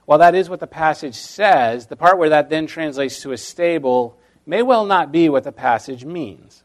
while 0.05 0.19
that 0.19 0.35
is 0.35 0.49
what 0.49 0.59
the 0.59 0.67
passage 0.67 1.15
says, 1.15 1.87
the 1.87 1.95
part 1.95 2.17
where 2.17 2.29
that 2.29 2.49
then 2.49 2.67
translates 2.67 3.21
to 3.21 3.31
a 3.31 3.37
stable 3.37 4.17
may 4.45 4.61
well 4.61 4.85
not 4.85 5.11
be 5.11 5.29
what 5.29 5.43
the 5.43 5.51
passage 5.51 6.05
means. 6.05 6.63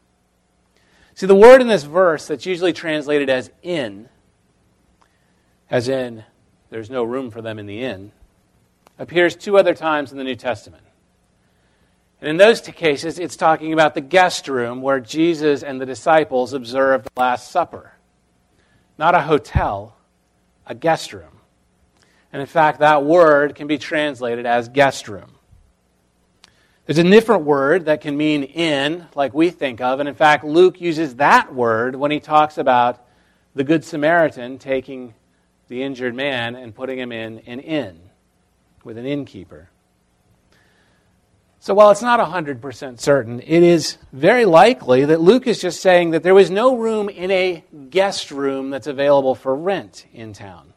See, 1.15 1.25
the 1.25 1.33
word 1.33 1.61
in 1.61 1.67
this 1.67 1.83
verse 1.83 2.27
that's 2.27 2.45
usually 2.45 2.73
translated 2.73 3.29
as 3.29 3.49
in, 3.63 4.07
as 5.69 5.89
in 5.89 6.23
there's 6.69 6.91
no 6.91 7.03
room 7.03 7.31
for 7.31 7.41
them 7.41 7.57
in 7.57 7.65
the 7.65 7.81
inn, 7.81 8.11
appears 8.99 9.35
two 9.35 9.57
other 9.57 9.73
times 9.73 10.11
in 10.11 10.19
the 10.19 10.23
New 10.23 10.35
Testament. 10.35 10.83
And 12.19 12.29
in 12.29 12.37
those 12.37 12.61
two 12.61 12.71
cases, 12.71 13.19
it's 13.19 13.35
talking 13.35 13.73
about 13.73 13.93
the 13.93 14.01
guest 14.01 14.47
room 14.47 14.81
where 14.81 14.99
Jesus 14.99 15.61
and 15.61 15.79
the 15.79 15.85
disciples 15.85 16.53
observed 16.53 17.05
the 17.05 17.19
Last 17.19 17.51
Supper. 17.51 17.93
Not 18.97 19.13
a 19.13 19.21
hotel, 19.21 19.95
a 20.65 20.73
guest 20.73 21.13
room. 21.13 21.39
And 22.33 22.41
in 22.41 22.47
fact, 22.47 22.79
that 22.79 23.05
word 23.05 23.55
can 23.55 23.67
be 23.67 23.77
translated 23.77 24.45
as 24.45 24.67
guest 24.67 25.07
room. 25.07 25.31
There's 26.85 26.97
a 26.97 27.03
different 27.03 27.43
word 27.43 27.85
that 27.85 28.01
can 28.01 28.17
mean 28.17 28.43
in, 28.43 29.07
like 29.13 29.33
we 29.33 29.49
think 29.49 29.81
of. 29.81 29.99
And 29.99 30.07
in 30.07 30.15
fact, 30.15 30.43
Luke 30.43 30.81
uses 30.81 31.15
that 31.15 31.53
word 31.53 31.95
when 31.95 32.11
he 32.11 32.19
talks 32.19 32.57
about 32.57 33.05
the 33.55 33.63
Good 33.63 33.83
Samaritan 33.83 34.57
taking 34.57 35.13
the 35.67 35.83
injured 35.83 36.15
man 36.15 36.55
and 36.55 36.73
putting 36.73 36.97
him 36.97 37.11
in 37.11 37.39
an 37.39 37.59
inn, 37.59 37.99
with 38.83 38.97
an 38.97 39.05
innkeeper. 39.05 39.69
So 41.67 41.73
while 41.73 41.91
it's 41.91 42.01
not 42.01 42.21
100% 42.21 42.97
certain, 42.97 43.41
it 43.41 43.61
is 43.61 43.97
very 44.13 44.45
likely 44.45 45.03
that 45.03 45.19
Luke 45.19 45.47
is 45.47 45.59
just 45.59 45.81
saying 45.81 46.11
that 46.11 46.23
there 46.23 46.33
was 46.33 46.49
no 46.49 46.77
room 46.77 47.09
in 47.09 47.29
a 47.29 47.61
guest 47.89 48.31
room 48.31 48.69
that's 48.69 48.87
available 48.87 49.35
for 49.35 49.53
rent 49.53 50.05
in 50.13 50.31
town. 50.31 50.71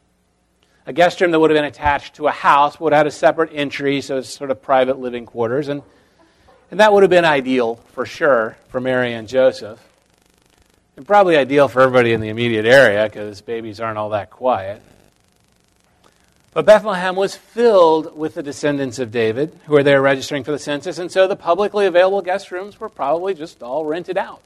A 0.85 0.91
guest 0.91 1.21
room 1.21 1.31
that 1.31 1.39
would 1.39 1.49
have 1.49 1.55
been 1.55 1.63
attached 1.63 2.15
to 2.15 2.27
a 2.27 2.31
house 2.31 2.77
would 2.77 2.91
have 2.91 2.99
had 2.99 3.07
a 3.07 3.11
separate 3.11 3.51
entry, 3.53 4.01
so 4.01 4.17
it's 4.17 4.27
sort 4.27 4.51
of 4.51 4.61
private 4.61 4.99
living 4.99 5.25
quarters. 5.25 5.69
And, 5.69 5.81
and 6.71 6.81
that 6.81 6.91
would 6.91 7.03
have 7.03 7.09
been 7.09 7.23
ideal 7.23 7.75
for 7.93 8.05
sure 8.05 8.57
for 8.67 8.81
Mary 8.81 9.13
and 9.13 9.29
Joseph. 9.29 9.79
And 10.97 11.07
probably 11.07 11.37
ideal 11.37 11.69
for 11.69 11.81
everybody 11.83 12.11
in 12.11 12.19
the 12.19 12.27
immediate 12.27 12.65
area 12.65 13.05
because 13.05 13.39
babies 13.39 13.79
aren't 13.79 13.97
all 13.97 14.09
that 14.09 14.29
quiet. 14.29 14.81
But 16.53 16.65
Bethlehem 16.65 17.15
was 17.15 17.35
filled 17.35 18.17
with 18.17 18.35
the 18.35 18.43
descendants 18.43 18.99
of 18.99 19.11
David 19.11 19.57
who 19.65 19.73
were 19.73 19.83
there 19.83 20.01
registering 20.01 20.43
for 20.43 20.51
the 20.51 20.59
census, 20.59 20.97
and 20.97 21.09
so 21.09 21.27
the 21.27 21.35
publicly 21.35 21.85
available 21.85 22.21
guest 22.21 22.51
rooms 22.51 22.79
were 22.79 22.89
probably 22.89 23.33
just 23.33 23.63
all 23.63 23.85
rented 23.85 24.17
out. 24.17 24.41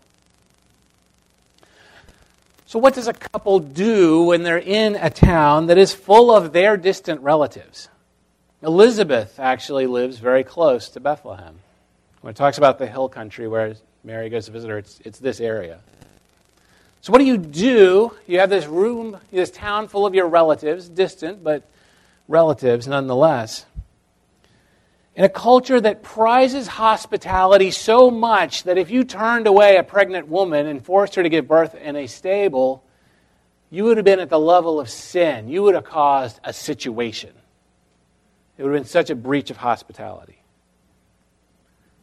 So, 2.67 2.79
what 2.79 2.93
does 2.93 3.07
a 3.07 3.13
couple 3.13 3.59
do 3.59 4.23
when 4.23 4.43
they're 4.43 4.57
in 4.57 4.95
a 4.95 5.09
town 5.09 5.67
that 5.67 5.77
is 5.77 5.93
full 5.93 6.31
of 6.31 6.51
their 6.51 6.77
distant 6.77 7.21
relatives? 7.21 7.89
Elizabeth 8.61 9.39
actually 9.39 9.87
lives 9.87 10.17
very 10.17 10.43
close 10.43 10.89
to 10.89 10.99
Bethlehem. 10.99 11.59
When 12.21 12.31
it 12.31 12.37
talks 12.37 12.57
about 12.57 12.79
the 12.79 12.87
hill 12.87 13.07
country 13.07 13.47
where 13.47 13.75
Mary 14.03 14.29
goes 14.29 14.45
to 14.45 14.51
visit 14.51 14.69
her, 14.69 14.79
it's, 14.79 14.99
it's 15.05 15.19
this 15.19 15.39
area. 15.39 15.79
So, 17.01 17.11
what 17.11 17.19
do 17.19 17.25
you 17.25 17.37
do? 17.37 18.11
You 18.27 18.39
have 18.39 18.49
this 18.49 18.65
room, 18.65 19.17
this 19.31 19.51
town 19.51 19.87
full 19.87 20.05
of 20.05 20.15
your 20.15 20.27
relatives, 20.27 20.89
distant, 20.89 21.43
but 21.43 21.63
relatives 22.27 22.87
nonetheless. 22.87 23.65
In 25.15 25.23
a 25.23 25.29
culture 25.29 25.79
that 25.79 26.03
prizes 26.03 26.67
hospitality 26.67 27.71
so 27.71 28.11
much 28.11 28.63
that 28.63 28.77
if 28.77 28.91
you 28.91 29.05
turned 29.05 29.47
away 29.47 29.77
a 29.77 29.83
pregnant 29.83 30.27
woman 30.27 30.67
and 30.67 30.83
forced 30.83 31.15
her 31.15 31.23
to 31.23 31.29
give 31.29 31.47
birth 31.47 31.73
in 31.75 31.95
a 31.95 32.07
stable, 32.07 32.83
you 33.69 33.85
would 33.85 33.97
have 33.97 34.05
been 34.05 34.19
at 34.19 34.29
the 34.29 34.39
level 34.39 34.79
of 34.79 34.89
sin. 34.89 35.47
You 35.47 35.63
would 35.63 35.75
have 35.75 35.85
caused 35.85 36.39
a 36.43 36.51
situation. 36.51 37.31
It 38.57 38.63
would 38.63 38.73
have 38.73 38.83
been 38.83 38.89
such 38.89 39.09
a 39.09 39.15
breach 39.15 39.49
of 39.51 39.57
hospitality. 39.57 40.41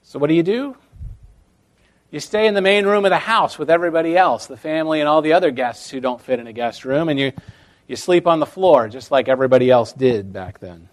So, 0.02 0.18
what 0.18 0.28
do 0.28 0.34
you 0.34 0.42
do? 0.42 0.76
You 2.10 2.20
stay 2.20 2.46
in 2.46 2.52
the 2.52 2.60
main 2.60 2.84
room 2.84 3.06
of 3.06 3.10
the 3.10 3.18
house 3.18 3.58
with 3.58 3.70
everybody 3.70 4.16
else, 4.16 4.46
the 4.46 4.56
family 4.56 5.00
and 5.00 5.08
all 5.08 5.22
the 5.22 5.32
other 5.32 5.50
guests 5.50 5.88
who 5.88 6.00
don't 6.00 6.20
fit 6.20 6.38
in 6.38 6.46
a 6.46 6.52
guest 6.52 6.84
room, 6.84 7.08
and 7.08 7.18
you 7.18 7.32
you 7.86 7.96
sleep 7.96 8.26
on 8.26 8.40
the 8.40 8.46
floor, 8.46 8.88
just 8.88 9.10
like 9.10 9.28
everybody 9.28 9.70
else 9.70 9.92
did 9.92 10.32
back 10.32 10.60
then. 10.60 10.88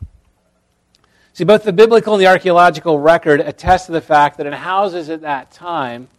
See, 1.34 1.44
both 1.44 1.64
the 1.64 1.72
biblical 1.72 2.14
and 2.14 2.22
the 2.22 2.28
archaeological 2.28 3.00
record 3.00 3.40
attest 3.40 3.86
to 3.86 3.92
the 3.92 4.02
fact 4.02 4.38
that 4.38 4.46
in 4.46 4.54
houses 4.54 5.10
at 5.10 5.22
that 5.22 5.52
time, 5.52 6.10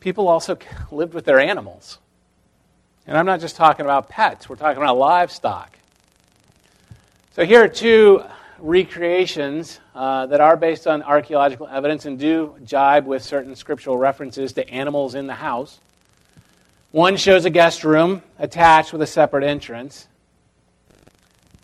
people 0.00 0.28
also 0.28 0.56
lived 0.90 1.14
with 1.14 1.24
their 1.24 1.38
animals. 1.38 1.98
And 3.06 3.16
I'm 3.16 3.26
not 3.26 3.40
just 3.40 3.56
talking 3.56 3.84
about 3.84 4.08
pets, 4.08 4.48
we're 4.48 4.56
talking 4.56 4.82
about 4.82 4.96
livestock. 4.96 5.78
So 7.32 7.44
here 7.44 7.62
are 7.62 7.68
two 7.68 8.22
recreations 8.58 9.78
uh, 9.94 10.26
that 10.26 10.40
are 10.40 10.56
based 10.56 10.86
on 10.86 11.02
archaeological 11.02 11.68
evidence 11.68 12.04
and 12.06 12.18
do 12.18 12.54
jibe 12.64 13.06
with 13.06 13.22
certain 13.22 13.54
scriptural 13.54 13.96
references 13.96 14.52
to 14.54 14.68
animals 14.68 15.14
in 15.14 15.26
the 15.26 15.34
house. 15.34 15.80
One 16.90 17.16
shows 17.16 17.44
a 17.44 17.50
guest 17.50 17.84
room 17.84 18.22
attached 18.38 18.92
with 18.92 19.02
a 19.02 19.06
separate 19.06 19.44
entrance. 19.44 20.08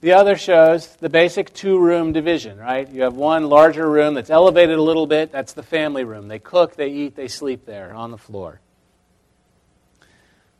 The 0.02 0.12
other 0.12 0.37
shows 0.37 0.87
the 0.97 1.09
basic 1.09 1.54
two 1.54 1.78
room 1.78 2.12
division, 2.12 2.59
right? 2.59 2.87
You 2.87 3.02
have 3.02 3.14
one 3.14 3.49
larger 3.49 3.88
room 3.90 4.12
that's 4.12 4.28
elevated 4.28 4.76
a 4.76 4.83
little 4.83 5.07
bit. 5.07 5.33
That's 5.33 5.54
the 5.54 5.62
family 5.62 6.04
room. 6.04 6.28
They 6.28 6.38
cook, 6.38 6.76
they 6.76 6.88
eat, 6.88 7.16
they 7.16 7.28
sleep 7.28 7.64
there 7.64 7.95
on 7.95 8.11
the 8.11 8.19
floor. 8.19 8.60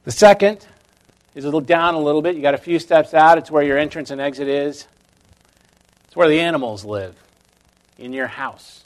The 0.05 0.12
second 0.12 0.66
is 1.35 1.44
a 1.44 1.46
little 1.46 1.61
down 1.61 1.94
a 1.94 2.00
little 2.00 2.22
bit. 2.22 2.37
You 2.37 2.40
got 2.40 2.55
a 2.55 2.59
few 2.59 2.79
steps 2.79 3.12
out. 3.12 3.37
It's 3.37 3.50
where 3.50 3.62
your 3.62 3.77
entrance 3.77 4.11
and 4.11 4.18
exit 4.18 4.48
is. 4.48 4.87
It's 6.07 6.16
where 6.16 6.29
the 6.29 6.40
animals 6.40 6.87
live 6.87 7.14
in 7.98 8.14
your 8.14 8.29
house. 8.29 8.83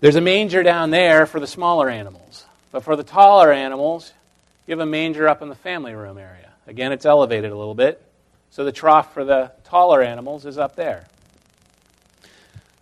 There's 0.00 0.16
a 0.16 0.20
manger 0.20 0.64
down 0.64 0.90
there 0.90 1.24
for 1.26 1.38
the 1.38 1.46
smaller 1.46 1.88
animals. 1.88 2.46
But 2.72 2.82
for 2.82 2.96
the 2.96 3.04
taller 3.04 3.52
animals, 3.52 4.12
you 4.66 4.72
have 4.72 4.80
a 4.80 4.86
manger 4.86 5.28
up 5.28 5.42
in 5.42 5.48
the 5.48 5.54
family 5.54 5.94
room 5.94 6.18
area. 6.18 6.50
Again, 6.66 6.90
it's 6.90 7.04
elevated 7.04 7.52
a 7.52 7.56
little 7.56 7.74
bit. 7.74 8.02
So 8.50 8.64
the 8.64 8.72
trough 8.72 9.14
for 9.14 9.24
the 9.24 9.52
taller 9.64 10.02
animals 10.02 10.46
is 10.46 10.58
up 10.58 10.74
there. 10.74 11.06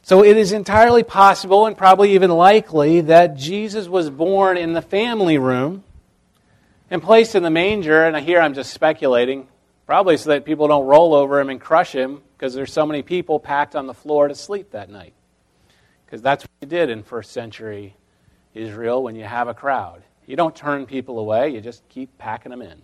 So 0.02 0.24
it 0.24 0.36
is 0.36 0.52
entirely 0.52 1.02
possible 1.02 1.66
and 1.66 1.76
probably 1.76 2.14
even 2.14 2.30
likely 2.30 3.02
that 3.02 3.36
Jesus 3.36 3.88
was 3.88 4.10
born 4.10 4.56
in 4.56 4.72
the 4.72 4.82
family 4.82 5.38
room 5.38 5.84
and 6.90 7.02
placed 7.02 7.34
in 7.34 7.42
the 7.42 7.50
manger. 7.50 8.04
And 8.04 8.16
here 8.16 8.40
I'm 8.40 8.54
just 8.54 8.72
speculating, 8.72 9.46
probably 9.86 10.16
so 10.16 10.30
that 10.30 10.44
people 10.44 10.68
don't 10.68 10.86
roll 10.86 11.14
over 11.14 11.40
him 11.40 11.50
and 11.50 11.60
crush 11.60 11.92
him 11.92 12.22
because 12.36 12.54
there's 12.54 12.72
so 12.72 12.86
many 12.86 13.02
people 13.02 13.38
packed 13.38 13.76
on 13.76 13.86
the 13.86 13.94
floor 13.94 14.28
to 14.28 14.34
sleep 14.34 14.72
that 14.72 14.90
night. 14.90 15.14
Because 16.06 16.22
that's 16.22 16.42
what 16.42 16.50
you 16.60 16.68
did 16.68 16.90
in 16.90 17.02
first 17.04 17.30
century 17.30 17.94
Israel 18.54 19.02
when 19.02 19.16
you 19.16 19.24
have 19.24 19.48
a 19.48 19.54
crowd. 19.54 20.02
You 20.26 20.36
don't 20.36 20.54
turn 20.54 20.86
people 20.86 21.18
away, 21.18 21.50
you 21.50 21.60
just 21.60 21.88
keep 21.88 22.16
packing 22.18 22.50
them 22.50 22.62
in. 22.62 22.82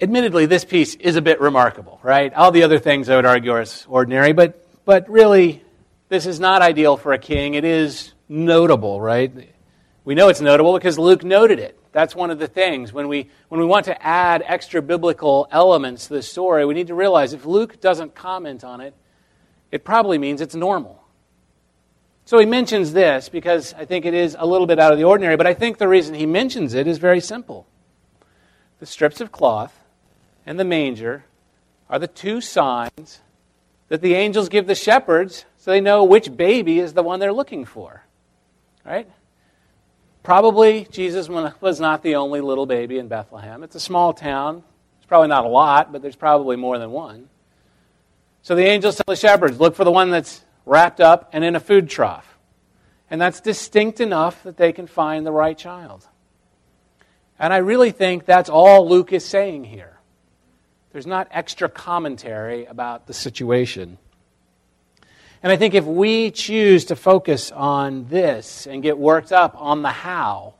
Admittedly, 0.00 0.46
this 0.46 0.64
piece 0.64 0.94
is 0.94 1.16
a 1.16 1.22
bit 1.22 1.40
remarkable, 1.40 1.98
right? 2.02 2.32
All 2.34 2.52
the 2.52 2.62
other 2.62 2.78
things 2.78 3.08
I 3.08 3.16
would 3.16 3.26
argue 3.26 3.52
are 3.52 3.64
ordinary, 3.88 4.32
but, 4.32 4.64
but 4.84 5.08
really, 5.10 5.64
this 6.08 6.26
is 6.26 6.38
not 6.38 6.62
ideal 6.62 6.96
for 6.96 7.12
a 7.12 7.18
king. 7.18 7.54
It 7.54 7.64
is 7.64 8.12
notable, 8.28 9.00
right? 9.00 9.32
We 10.04 10.14
know 10.14 10.28
it's 10.28 10.40
notable 10.40 10.74
because 10.74 10.98
Luke 10.98 11.24
noted 11.24 11.58
it. 11.58 11.78
That's 11.92 12.14
one 12.14 12.30
of 12.30 12.38
the 12.38 12.46
things. 12.46 12.92
When 12.92 13.08
we, 13.08 13.28
when 13.48 13.60
we 13.60 13.66
want 13.66 13.86
to 13.86 14.06
add 14.06 14.44
extra 14.46 14.80
biblical 14.80 15.48
elements 15.50 16.06
to 16.06 16.14
the 16.14 16.22
story, 16.22 16.64
we 16.64 16.74
need 16.74 16.86
to 16.88 16.94
realize 16.94 17.32
if 17.32 17.44
Luke 17.44 17.80
doesn't 17.80 18.14
comment 18.14 18.62
on 18.62 18.80
it, 18.80 18.94
it 19.72 19.84
probably 19.84 20.18
means 20.18 20.40
it's 20.40 20.54
normal. 20.54 21.02
So 22.28 22.38
he 22.38 22.44
mentions 22.44 22.92
this 22.92 23.30
because 23.30 23.72
I 23.72 23.86
think 23.86 24.04
it 24.04 24.12
is 24.12 24.36
a 24.38 24.44
little 24.44 24.66
bit 24.66 24.78
out 24.78 24.92
of 24.92 24.98
the 24.98 25.04
ordinary, 25.04 25.38
but 25.38 25.46
I 25.46 25.54
think 25.54 25.78
the 25.78 25.88
reason 25.88 26.14
he 26.14 26.26
mentions 26.26 26.74
it 26.74 26.86
is 26.86 26.98
very 26.98 27.20
simple. 27.20 27.66
The 28.80 28.84
strips 28.84 29.22
of 29.22 29.32
cloth 29.32 29.82
and 30.44 30.60
the 30.60 30.64
manger 30.64 31.24
are 31.88 31.98
the 31.98 32.06
two 32.06 32.42
signs 32.42 33.22
that 33.88 34.02
the 34.02 34.12
angels 34.12 34.50
give 34.50 34.66
the 34.66 34.74
shepherds 34.74 35.46
so 35.56 35.70
they 35.70 35.80
know 35.80 36.04
which 36.04 36.36
baby 36.36 36.80
is 36.80 36.92
the 36.92 37.02
one 37.02 37.18
they're 37.18 37.32
looking 37.32 37.64
for. 37.64 38.04
Right? 38.84 39.08
Probably 40.22 40.86
Jesus 40.90 41.30
was 41.30 41.80
not 41.80 42.02
the 42.02 42.16
only 42.16 42.42
little 42.42 42.66
baby 42.66 42.98
in 42.98 43.08
Bethlehem. 43.08 43.62
It's 43.62 43.74
a 43.74 43.80
small 43.80 44.12
town. 44.12 44.62
It's 44.98 45.06
probably 45.06 45.28
not 45.28 45.46
a 45.46 45.48
lot, 45.48 45.92
but 45.92 46.02
there's 46.02 46.14
probably 46.14 46.56
more 46.56 46.76
than 46.76 46.90
one. 46.90 47.30
So 48.42 48.54
the 48.54 48.66
angels 48.66 48.96
tell 48.96 49.04
the 49.06 49.16
shepherds, 49.16 49.58
look 49.58 49.74
for 49.74 49.84
the 49.84 49.90
one 49.90 50.10
that's 50.10 50.44
wrapped 50.68 51.00
up 51.00 51.30
and 51.32 51.42
in 51.42 51.56
a 51.56 51.60
food 51.60 51.88
trough. 51.88 52.38
And 53.10 53.20
that's 53.20 53.40
distinct 53.40 54.00
enough 54.00 54.42
that 54.42 54.56
they 54.56 54.72
can 54.72 54.86
find 54.86 55.24
the 55.24 55.32
right 55.32 55.56
child. 55.56 56.06
And 57.38 57.52
I 57.52 57.58
really 57.58 57.90
think 57.90 58.26
that's 58.26 58.50
all 58.50 58.88
Luke 58.88 59.12
is 59.12 59.24
saying 59.24 59.64
here. 59.64 59.98
There's 60.92 61.06
not 61.06 61.28
extra 61.30 61.68
commentary 61.68 62.66
about 62.66 63.06
the 63.06 63.14
situation. 63.14 63.98
And 65.42 65.52
I 65.52 65.56
think 65.56 65.74
if 65.74 65.84
we 65.84 66.30
choose 66.30 66.86
to 66.86 66.96
focus 66.96 67.52
on 67.52 68.08
this 68.08 68.66
and 68.66 68.82
get 68.82 68.98
worked 68.98 69.32
up 69.32 69.54
on 69.60 69.82
the 69.82 69.90
how, 69.90 70.54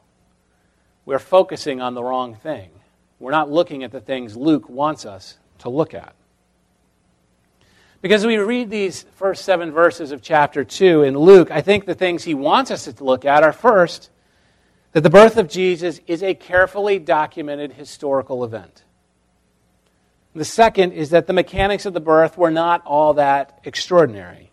we're 1.04 1.18
focusing 1.18 1.80
on 1.80 1.94
the 1.94 2.02
wrong 2.02 2.34
thing. 2.34 2.70
We're 3.18 3.32
not 3.32 3.50
looking 3.50 3.82
at 3.82 3.90
the 3.90 4.00
things 4.00 4.36
Luke 4.36 4.68
wants 4.68 5.04
us 5.04 5.38
to 5.58 5.68
look 5.68 5.94
at. 5.94 6.14
Because 8.00 8.24
we 8.24 8.36
read 8.36 8.70
these 8.70 9.04
first 9.16 9.44
seven 9.44 9.72
verses 9.72 10.12
of 10.12 10.22
chapter 10.22 10.62
2 10.62 11.02
in 11.02 11.18
Luke, 11.18 11.50
I 11.50 11.62
think 11.62 11.84
the 11.84 11.96
things 11.96 12.22
he 12.22 12.34
wants 12.34 12.70
us 12.70 12.84
to 12.84 13.04
look 13.04 13.24
at 13.24 13.42
are 13.42 13.52
first, 13.52 14.10
that 14.92 15.00
the 15.00 15.10
birth 15.10 15.36
of 15.36 15.48
Jesus 15.48 16.00
is 16.06 16.22
a 16.22 16.34
carefully 16.34 17.00
documented 17.00 17.72
historical 17.72 18.44
event. 18.44 18.84
The 20.34 20.44
second 20.44 20.92
is 20.92 21.10
that 21.10 21.26
the 21.26 21.32
mechanics 21.32 21.86
of 21.86 21.94
the 21.94 22.00
birth 22.00 22.38
were 22.38 22.52
not 22.52 22.86
all 22.86 23.14
that 23.14 23.60
extraordinary. 23.64 24.52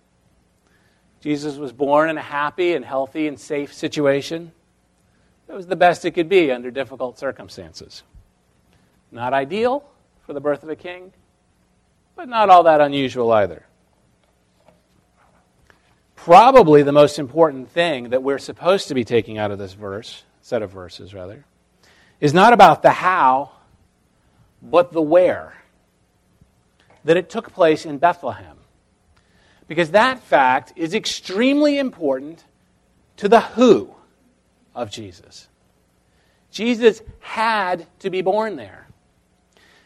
Jesus 1.22 1.58
was 1.58 1.72
born 1.72 2.10
in 2.10 2.18
a 2.18 2.22
happy 2.22 2.74
and 2.74 2.84
healthy 2.84 3.28
and 3.28 3.40
safe 3.40 3.74
situation. 3.74 4.52
It 5.48 5.54
was 5.54 5.68
the 5.68 5.76
best 5.76 6.06
it 6.06 6.12
could 6.12 6.30
be 6.30 6.52
under 6.52 6.72
difficult 6.72 7.20
circumstances. 7.20 8.02
Not 9.12 9.34
ideal 9.34 9.84
for 10.26 10.34
the 10.34 10.42
birth 10.42 10.64
of 10.64 10.70
a 10.70 10.76
king, 10.76 11.14
but 12.16 12.30
not 12.30 12.50
all 12.50 12.64
that 12.64 12.82
unusual 12.82 13.32
either. 13.32 13.66
Probably 16.16 16.82
the 16.82 16.92
most 16.92 17.20
important 17.20 17.70
thing 17.70 18.10
that 18.10 18.24
we're 18.24 18.40
supposed 18.40 18.88
to 18.88 18.96
be 18.96 19.04
taking 19.04 19.38
out 19.38 19.52
of 19.52 19.60
this 19.60 19.74
verse, 19.74 20.24
set 20.42 20.62
of 20.62 20.72
verses 20.72 21.14
rather, 21.14 21.46
is 22.20 22.34
not 22.34 22.54
about 22.54 22.82
the 22.82 22.92
how, 22.92 23.52
but 24.62 24.92
the 24.92 25.02
where. 25.02 25.54
that 27.06 27.16
it 27.16 27.30
took 27.30 27.54
place 27.54 27.86
in 27.86 27.98
Bethlehem. 28.00 28.58
Because 29.68 29.92
that 29.92 30.20
fact 30.20 30.74
is 30.76 30.94
extremely 30.94 31.78
important 31.78 32.44
to 33.18 33.30
the 33.30 33.40
who 33.40 33.96
of 34.76 34.92
Jesus. 34.92 35.48
Jesus 36.52 37.02
had 37.20 37.88
to 38.00 38.10
be 38.10 38.22
born 38.22 38.58
there. 38.58 38.88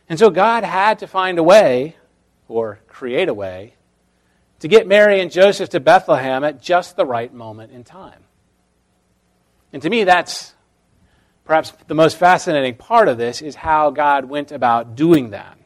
And 0.08 0.18
so 0.18 0.30
God 0.30 0.64
had 0.64 1.00
to 1.00 1.08
find 1.08 1.38
a 1.38 1.44
way, 1.44 1.96
or 2.50 2.80
create 2.88 3.30
a 3.30 3.34
way, 3.34 3.76
to 4.60 4.68
get 4.68 4.88
Mary 4.88 5.22
and 5.22 5.32
Joseph 5.32 5.70
to 5.70 5.80
Bethlehem 5.80 6.44
at 6.44 6.62
just 6.62 6.98
the 6.98 7.06
right 7.06 7.34
moment 7.34 7.72
in 7.72 7.84
time. 7.84 8.24
And 9.72 9.82
to 9.84 9.90
me, 9.90 10.04
that's 10.04 10.54
perhaps 11.46 11.72
the 11.88 11.96
most 11.96 12.18
fascinating 12.18 12.76
part 12.76 13.08
of 13.08 13.18
this 13.18 13.42
is 13.42 13.56
how 13.56 13.92
God 13.92 14.26
went 14.26 14.52
about 14.52 14.96
doing 14.96 15.30
that. 15.30 15.58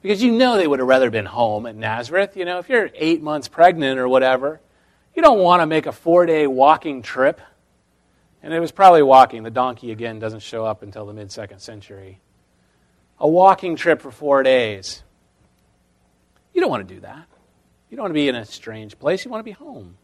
Because 0.00 0.22
you 0.22 0.32
know 0.32 0.56
they 0.56 0.66
would 0.66 0.80
have 0.80 0.88
rather 0.88 1.10
been 1.10 1.26
home 1.26 1.66
at 1.66 1.76
Nazareth. 1.76 2.36
You 2.36 2.44
know, 2.44 2.58
if 2.58 2.68
you're 2.68 2.90
eight 2.94 3.22
months 3.22 3.46
pregnant 3.46 4.00
or 4.00 4.08
whatever, 4.08 4.60
you 5.14 5.22
don't 5.22 5.38
want 5.38 5.62
to 5.62 5.66
make 5.66 5.86
a 5.86 5.92
four 5.92 6.26
day 6.26 6.46
walking 6.46 7.02
trip. 7.02 7.40
And 8.42 8.52
it 8.52 8.58
was 8.58 8.72
probably 8.72 9.02
walking. 9.02 9.44
The 9.44 9.50
donkey, 9.50 9.92
again, 9.92 10.18
doesn't 10.18 10.40
show 10.40 10.64
up 10.64 10.82
until 10.82 11.06
the 11.06 11.12
mid 11.12 11.30
second 11.30 11.60
century. 11.60 12.20
A 13.20 13.28
walking 13.28 13.76
trip 13.76 14.00
for 14.00 14.10
four 14.10 14.42
days. 14.42 15.04
You 16.52 16.60
don't 16.60 16.70
want 16.70 16.86
to 16.86 16.94
do 16.94 17.00
that. 17.00 17.26
You 17.90 17.96
don't 17.96 18.04
want 18.04 18.10
to 18.10 18.20
be 18.20 18.28
in 18.28 18.36
a 18.36 18.44
strange 18.44 18.98
place. 18.98 19.24
You 19.24 19.30
want 19.30 19.40
to 19.40 19.44
be 19.44 19.52
home. 19.52 19.96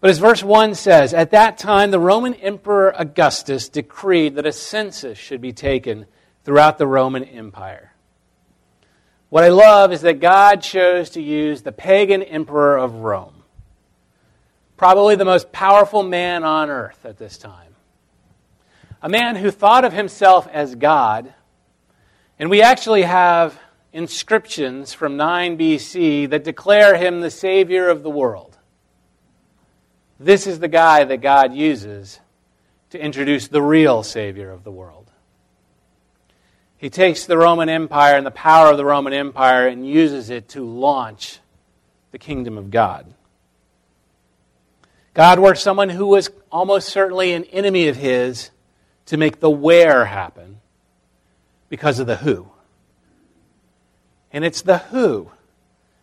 But 0.00 0.10
as 0.10 0.18
verse 0.18 0.42
1 0.42 0.74
says, 0.74 1.14
at 1.14 1.30
that 1.30 1.56
time 1.56 1.90
the 1.90 1.98
Roman 1.98 2.34
Emperor 2.34 2.94
Augustus 2.94 3.68
decreed 3.70 4.34
that 4.34 4.46
a 4.46 4.52
census 4.52 5.16
should 5.16 5.40
be 5.40 5.52
taken 5.52 6.06
throughout 6.44 6.76
the 6.76 6.86
Roman 6.86 7.24
Empire. 7.24 7.92
What 9.30 9.44
I 9.44 9.48
love 9.48 9.92
is 9.92 10.02
that 10.02 10.20
God 10.20 10.60
chose 10.60 11.10
to 11.10 11.22
use 11.22 11.62
the 11.62 11.72
pagan 11.72 12.22
emperor 12.22 12.76
of 12.76 12.96
Rome, 12.96 13.42
probably 14.76 15.16
the 15.16 15.24
most 15.24 15.50
powerful 15.52 16.02
man 16.02 16.44
on 16.44 16.70
earth 16.70 17.04
at 17.04 17.18
this 17.18 17.38
time. 17.38 17.74
A 19.02 19.08
man 19.08 19.36
who 19.36 19.50
thought 19.50 19.84
of 19.84 19.92
himself 19.92 20.46
as 20.52 20.74
God, 20.74 21.32
and 22.38 22.48
we 22.48 22.62
actually 22.62 23.02
have 23.02 23.58
inscriptions 23.94 24.92
from 24.92 25.16
9 25.16 25.56
BC 25.56 26.28
that 26.30 26.42
declare 26.42 26.96
him 26.96 27.20
the 27.20 27.30
Savior 27.30 27.88
of 27.88 28.02
the 28.02 28.10
world. 28.10 28.58
This 30.18 30.48
is 30.48 30.58
the 30.58 30.68
guy 30.68 31.04
that 31.04 31.18
God 31.18 31.54
uses 31.54 32.18
to 32.90 33.00
introduce 33.00 33.46
the 33.46 33.62
real 33.62 34.02
Savior 34.02 34.50
of 34.50 34.64
the 34.64 34.72
world. 34.72 35.12
He 36.76 36.90
takes 36.90 37.24
the 37.24 37.38
Roman 37.38 37.68
Empire 37.68 38.16
and 38.16 38.26
the 38.26 38.32
power 38.32 38.68
of 38.68 38.76
the 38.76 38.84
Roman 38.84 39.12
Empire 39.12 39.68
and 39.68 39.88
uses 39.88 40.28
it 40.28 40.48
to 40.50 40.64
launch 40.64 41.38
the 42.10 42.18
kingdom 42.18 42.58
of 42.58 42.72
God. 42.72 43.14
God 45.14 45.38
worked 45.38 45.60
someone 45.60 45.88
who 45.88 46.06
was 46.06 46.30
almost 46.50 46.88
certainly 46.88 47.32
an 47.32 47.44
enemy 47.44 47.86
of 47.86 47.96
his 47.96 48.50
to 49.06 49.16
make 49.16 49.38
the 49.38 49.50
where 49.50 50.04
happen 50.04 50.60
because 51.68 52.00
of 52.00 52.08
the 52.08 52.16
who. 52.16 52.50
And 54.34 54.44
it's 54.44 54.62
the 54.62 54.78
who 54.78 55.30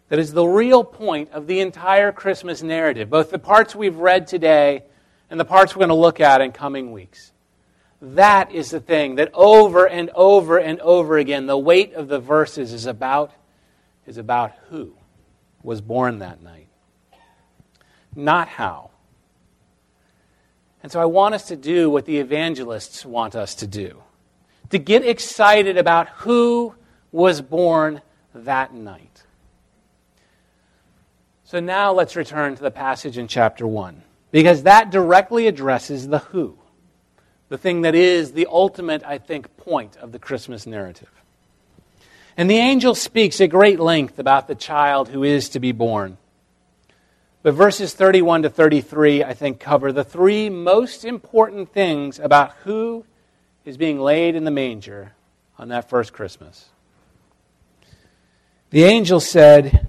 that 0.08 0.17
is 0.17 0.32
the 0.32 0.46
real 0.46 0.86
point 0.86 1.32
of 1.32 1.48
the 1.48 1.60
entire 1.60 2.13
Christmas 2.13 2.63
narrative, 2.63 3.10
both 3.10 3.30
the 3.30 3.38
parts 3.38 3.76
we've 3.76 3.98
read 3.98 4.26
today 4.26 4.84
and 5.30 5.38
the 5.38 5.46
parts 5.46 5.76
we're 5.76 5.82
going 5.82 5.89
to 5.89 5.96
look 5.96 6.22
at 6.22 6.39
in 6.39 6.54
coming 6.54 6.94
weeks. 6.94 7.34
That 8.02 8.54
is 8.54 8.72
the 8.72 8.80
thing 8.80 9.15
that 9.15 9.32
over 9.34 9.86
and 9.86 10.10
over 10.15 10.58
and 10.58 10.80
over 10.80 11.17
again, 11.17 11.46
the 11.46 11.58
weight 11.58 11.94
of 11.94 12.08
the 12.08 12.20
verses 12.20 12.72
is 12.72 12.86
about, 12.86 13.34
is 14.08 14.17
about 14.17 14.54
who 14.70 14.94
was 15.62 15.82
born 15.82 16.20
that 16.20 16.41
night, 16.41 16.70
not 18.15 18.48
how. 18.48 18.91
And 20.84 20.89
so 20.89 21.02
I 21.02 21.06
want 21.06 21.36
us 21.36 21.50
to 21.50 21.58
do 21.58 21.89
what 21.89 22.06
the 22.06 22.17
evangelists 22.20 23.06
want 23.06 23.36
us 23.36 23.56
to 23.56 23.67
do 23.67 24.02
to 24.70 24.80
get 24.80 25.06
excited 25.06 25.78
about 25.78 26.08
who 26.10 26.76
was 27.12 27.41
born 27.41 28.02
that 28.34 28.74
night. 28.74 29.24
So 31.44 31.60
now 31.60 31.91
let's 31.91 32.15
return 32.15 32.56
to 32.56 32.62
the 32.62 32.72
passage 32.72 33.17
in 33.17 33.28
chapter 33.28 33.67
1, 33.67 34.02
because 34.32 34.63
that 34.63 34.89
directly 34.91 35.48
addresses 35.48 36.08
the 36.08 36.20
who 36.20 36.58
the 37.52 37.58
thing 37.58 37.82
that 37.82 37.96
is 37.96 38.32
the 38.32 38.48
ultimate, 38.50 39.04
I 39.06 39.17
think, 39.17 39.58
point 39.58 39.98
of 39.98 40.13
the 40.13 40.20
Christmas 40.20 40.65
narrative. 40.65 41.12
And 42.38 42.50
the 42.50 42.56
angel 42.56 42.96
speaks 42.96 43.41
at 43.41 43.50
great 43.50 43.78
length 43.78 44.20
about 44.20 44.48
the 44.48 44.56
child 44.56 45.10
who 45.10 45.26
is 45.26 45.50
to 45.50 45.60
be 45.60 45.74
born. 45.74 46.17
But 47.44 47.56
verses 47.56 47.94
31 47.94 48.44
to 48.44 48.50
33, 48.50 49.26
I 49.26 49.34
think, 49.34 49.60
cover 49.60 49.91
the 49.91 50.06
three 50.06 50.50
most 50.50 51.04
important 51.04 51.74
things 51.74 52.20
about 52.20 52.54
who 52.63 53.06
is 53.65 53.76
being 53.76 54.00
laid 54.00 54.36
in 54.36 54.46
the 54.46 54.50
manger 54.50 55.12
on 55.60 55.67
that 55.67 55.89
first 55.89 56.13
Christmas. 56.13 56.70
The 58.72 58.86
angel 58.86 59.20
said, 59.20 59.88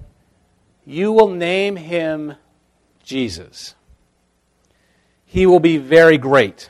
You 0.85 1.11
will 1.11 1.29
name 1.29 1.77
him 1.77 2.35
Jesus. 3.03 3.75
He 5.25 5.45
will 5.45 5.61
be 5.61 5.77
very 5.77 6.17
great 6.17 6.69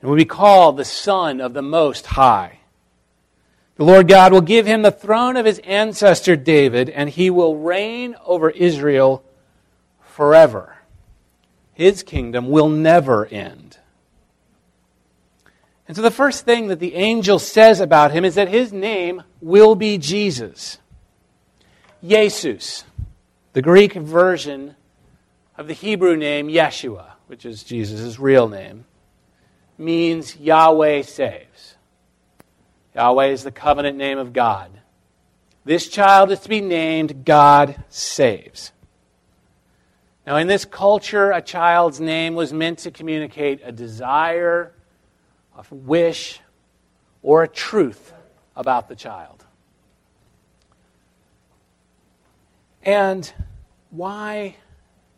and 0.00 0.08
will 0.08 0.16
be 0.16 0.24
called 0.24 0.76
the 0.76 0.84
Son 0.84 1.40
of 1.40 1.52
the 1.52 1.62
Most 1.62 2.06
High. 2.06 2.60
The 3.76 3.84
Lord 3.84 4.08
God 4.08 4.32
will 4.32 4.40
give 4.40 4.66
him 4.66 4.82
the 4.82 4.90
throne 4.90 5.36
of 5.36 5.46
his 5.46 5.58
ancestor 5.60 6.36
David, 6.36 6.90
and 6.90 7.08
he 7.08 7.30
will 7.30 7.56
reign 7.56 8.16
over 8.24 8.50
Israel 8.50 9.22
forever. 10.00 10.76
His 11.72 12.02
kingdom 12.02 12.48
will 12.48 12.68
never 12.68 13.26
end. 13.26 13.78
And 15.86 15.96
so 15.96 16.02
the 16.02 16.10
first 16.10 16.44
thing 16.44 16.68
that 16.68 16.78
the 16.78 16.94
angel 16.94 17.38
says 17.38 17.80
about 17.80 18.12
him 18.12 18.24
is 18.24 18.34
that 18.36 18.48
his 18.48 18.72
name 18.72 19.22
will 19.40 19.74
be 19.74 19.98
Jesus. 19.98 20.78
Jesus, 22.06 22.84
the 23.52 23.62
Greek 23.62 23.92
version 23.92 24.74
of 25.56 25.66
the 25.66 25.74
Hebrew 25.74 26.16
name 26.16 26.48
Yeshua, 26.48 27.12
which 27.26 27.44
is 27.44 27.62
Jesus' 27.62 28.18
real 28.18 28.48
name 28.48 28.84
means 29.76 30.36
Yahweh 30.36 31.02
saves. 31.02 31.76
Yahweh 32.94 33.26
is 33.26 33.44
the 33.44 33.50
covenant 33.50 33.96
name 33.96 34.18
of 34.18 34.32
God. 34.32 34.70
This 35.64 35.88
child 35.88 36.30
is 36.30 36.40
to 36.40 36.48
be 36.48 36.60
named 36.60 37.24
God 37.24 37.82
Saves. 37.88 38.72
Now, 40.26 40.36
in 40.36 40.46
this 40.46 40.64
culture, 40.64 41.32
a 41.32 41.42
child's 41.42 42.00
name 42.00 42.34
was 42.34 42.52
meant 42.52 42.80
to 42.80 42.90
communicate 42.90 43.60
a 43.64 43.72
desire, 43.72 44.72
a 45.56 45.74
wish, 45.74 46.40
or 47.22 47.42
a 47.42 47.48
truth 47.48 48.12
about 48.54 48.88
the 48.88 48.96
child. 48.96 49.44
And 52.82 53.32
why 53.90 54.56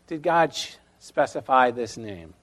did 0.06 0.22
God 0.22 0.54
specify 0.98 1.70
this 1.70 1.96
name? 1.96 2.34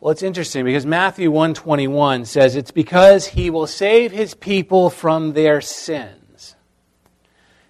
Well, 0.00 0.10
it's 0.10 0.22
interesting 0.22 0.66
because 0.66 0.84
Matthew 0.84 1.30
121 1.30 2.26
says 2.26 2.56
it's 2.56 2.70
because 2.70 3.26
he 3.26 3.48
will 3.48 3.66
save 3.66 4.12
his 4.12 4.34
people 4.34 4.90
from 4.90 5.32
their 5.32 5.62
sins. 5.62 6.56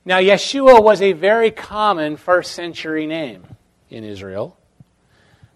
Now, 0.05 0.19
Yeshua 0.19 0.83
was 0.83 1.01
a 1.01 1.13
very 1.13 1.51
common 1.53 2.17
first 2.17 2.53
century 2.53 3.07
name 3.07 3.47
in 3.89 4.03
Israel 4.03 4.57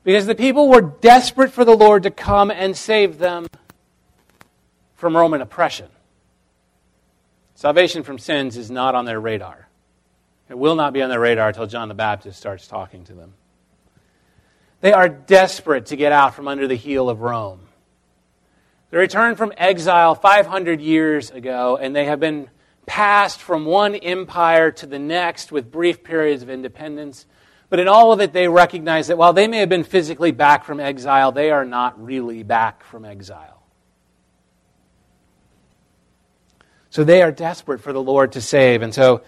because 0.04 0.26
the 0.26 0.36
people 0.36 0.68
were 0.68 0.80
desperate 0.80 1.52
for 1.52 1.64
the 1.64 1.76
Lord 1.76 2.04
to 2.04 2.10
come 2.10 2.50
and 2.50 2.76
save 2.76 3.18
them 3.18 3.48
from 4.94 5.16
Roman 5.16 5.42
oppression. 5.42 5.88
Salvation 7.58 8.04
from 8.04 8.20
sins 8.20 8.56
is 8.56 8.70
not 8.70 8.94
on 8.94 9.04
their 9.04 9.18
radar. 9.18 9.66
It 10.48 10.56
will 10.56 10.76
not 10.76 10.92
be 10.92 11.02
on 11.02 11.10
their 11.10 11.18
radar 11.18 11.48
until 11.48 11.66
John 11.66 11.88
the 11.88 11.94
Baptist 11.94 12.38
starts 12.38 12.68
talking 12.68 13.02
to 13.06 13.14
them. 13.14 13.34
They 14.80 14.92
are 14.92 15.08
desperate 15.08 15.86
to 15.86 15.96
get 15.96 16.12
out 16.12 16.36
from 16.36 16.46
under 16.46 16.68
the 16.68 16.76
heel 16.76 17.10
of 17.10 17.20
Rome. 17.20 17.62
They 18.92 18.98
returned 18.98 19.38
from 19.38 19.52
exile 19.56 20.14
500 20.14 20.80
years 20.80 21.32
ago, 21.32 21.76
and 21.76 21.96
they 21.96 22.04
have 22.04 22.20
been 22.20 22.48
passed 22.86 23.40
from 23.40 23.64
one 23.64 23.96
empire 23.96 24.70
to 24.70 24.86
the 24.86 25.00
next 25.00 25.50
with 25.50 25.72
brief 25.72 26.04
periods 26.04 26.44
of 26.44 26.50
independence. 26.50 27.26
But 27.70 27.80
in 27.80 27.88
all 27.88 28.12
of 28.12 28.20
it, 28.20 28.32
they 28.32 28.46
recognize 28.46 29.08
that 29.08 29.18
while 29.18 29.32
they 29.32 29.48
may 29.48 29.58
have 29.58 29.68
been 29.68 29.82
physically 29.82 30.30
back 30.30 30.64
from 30.64 30.78
exile, 30.78 31.32
they 31.32 31.50
are 31.50 31.64
not 31.64 32.00
really 32.00 32.44
back 32.44 32.84
from 32.84 33.04
exile. 33.04 33.57
So 36.90 37.04
they 37.04 37.22
are 37.22 37.32
desperate 37.32 37.80
for 37.80 37.92
the 37.92 38.02
Lord 38.02 38.32
to 38.32 38.40
save. 38.40 38.82
And 38.82 38.94
so 38.94 39.22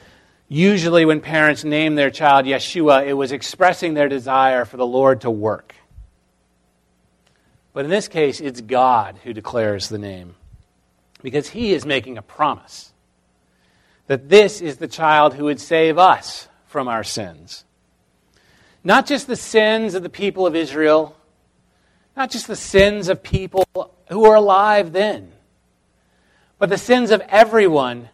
Usually, 0.52 1.04
when 1.04 1.20
parents 1.20 1.62
name 1.62 1.94
their 1.94 2.10
child 2.10 2.44
Yeshua, 2.44 3.06
it 3.06 3.12
was 3.12 3.30
expressing 3.30 3.94
their 3.94 4.08
desire 4.08 4.64
for 4.64 4.76
the 4.76 4.84
Lord 4.84 5.20
to 5.20 5.30
work. 5.30 5.76
But 7.72 7.84
in 7.84 7.90
this 7.90 8.08
case, 8.08 8.40
it's 8.40 8.60
God 8.60 9.20
who 9.22 9.32
declares 9.32 9.88
the 9.88 9.98
name 9.98 10.34
because 11.22 11.50
he 11.50 11.72
is 11.72 11.86
making 11.86 12.18
a 12.18 12.22
promise. 12.22 12.92
that 14.08 14.28
this 14.28 14.60
is 14.60 14.78
the 14.78 14.88
child 14.88 15.34
who 15.34 15.44
would 15.44 15.60
save 15.60 15.96
us 15.96 16.48
from 16.66 16.88
our 16.88 17.04
sins. 17.04 17.64
Not 18.82 19.06
just 19.06 19.28
the 19.28 19.36
sins 19.36 19.94
of 19.94 20.02
the 20.02 20.08
people 20.08 20.48
of 20.48 20.56
Israel, 20.56 21.16
not 22.16 22.28
just 22.28 22.48
the 22.48 22.56
sins 22.56 23.08
of 23.08 23.22
people 23.22 23.64
who 24.08 24.18
were 24.18 24.34
alive 24.34 24.90
then, 24.90 25.30
but 26.60 26.68
the 26.68 26.78
sins 26.78 27.10
of 27.10 27.22
everyone 27.22 28.10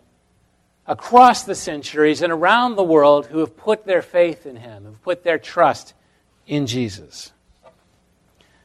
across 0.87 1.43
the 1.43 1.55
centuries 1.55 2.23
and 2.23 2.33
around 2.33 2.77
the 2.77 2.85
world 2.85 3.27
who 3.27 3.41
have 3.41 3.57
put 3.57 3.85
their 3.85 4.01
faith 4.01 4.47
in 4.47 4.57
him, 4.57 4.85
who 4.85 4.91
have 4.91 5.03
put 5.03 5.25
their 5.25 5.39
trust 5.39 5.93
in 6.47 6.67
Jesus. 6.67 7.33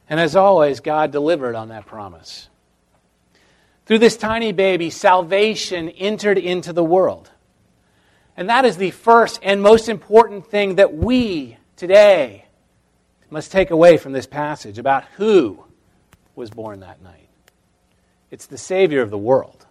And 0.07 0.19
as 0.19 0.35
always, 0.35 0.81
God 0.81 1.11
delivered 1.11 1.55
on 1.55 1.69
that 1.69 1.87
promise. 1.87 2.47
Through 3.87 3.99
this 3.99 4.17
tiny 4.17 4.51
baby, 4.51 4.91
salvation 4.91 5.89
entered 5.89 6.37
into 6.37 6.73
the 6.73 6.83
world. 6.83 7.31
And 8.37 8.49
that 8.49 8.65
is 8.65 8.77
the 8.77 8.91
first 8.91 9.39
and 9.41 9.63
most 9.63 9.89
important 9.89 10.45
thing 10.45 10.75
that 10.75 10.93
we 10.93 11.57
today 11.75 12.45
must 13.31 13.51
take 13.51 13.71
away 13.71 13.97
from 13.97 14.11
this 14.11 14.27
passage 14.27 14.77
about 14.77 15.05
who 15.15 15.63
was 16.35 16.51
born 16.51 16.81
that 16.81 17.01
night. 17.01 17.29
It's 18.29 18.45
the 18.45 18.59
Savior 18.59 19.01
of 19.01 19.09
the 19.09 19.17
world, 19.17 19.65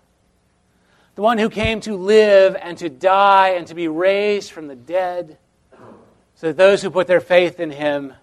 the 1.14 1.22
one 1.22 1.38
who 1.38 1.50
came 1.50 1.80
to 1.80 1.96
live 1.96 2.56
and 2.60 2.78
to 2.78 2.88
die 2.88 3.50
and 3.50 3.66
to 3.66 3.74
be 3.74 3.88
raised 3.88 4.50
from 4.52 4.68
the 4.68 4.76
dead, 4.76 5.38
so 6.34 6.48
that 6.48 6.56
those 6.56 6.82
who 6.82 6.90
put 6.90 7.06
their 7.06 7.20
faith 7.20 7.60
in 7.60 7.70
him 7.70 8.14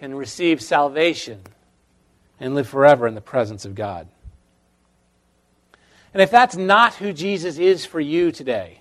can 0.00 0.14
receive 0.14 0.60
salvation 0.60 1.40
and 2.40 2.54
live 2.54 2.68
forever 2.68 3.06
in 3.06 3.14
the 3.14 3.20
presence 3.20 3.64
of 3.64 3.74
God. 3.74 4.08
And 6.12 6.20
if 6.20 6.30
that's 6.30 6.56
not 6.56 6.94
who 6.94 7.12
Jesus 7.12 7.58
is 7.58 7.84
for 7.84 8.00
you 8.00 8.32
today, 8.32 8.80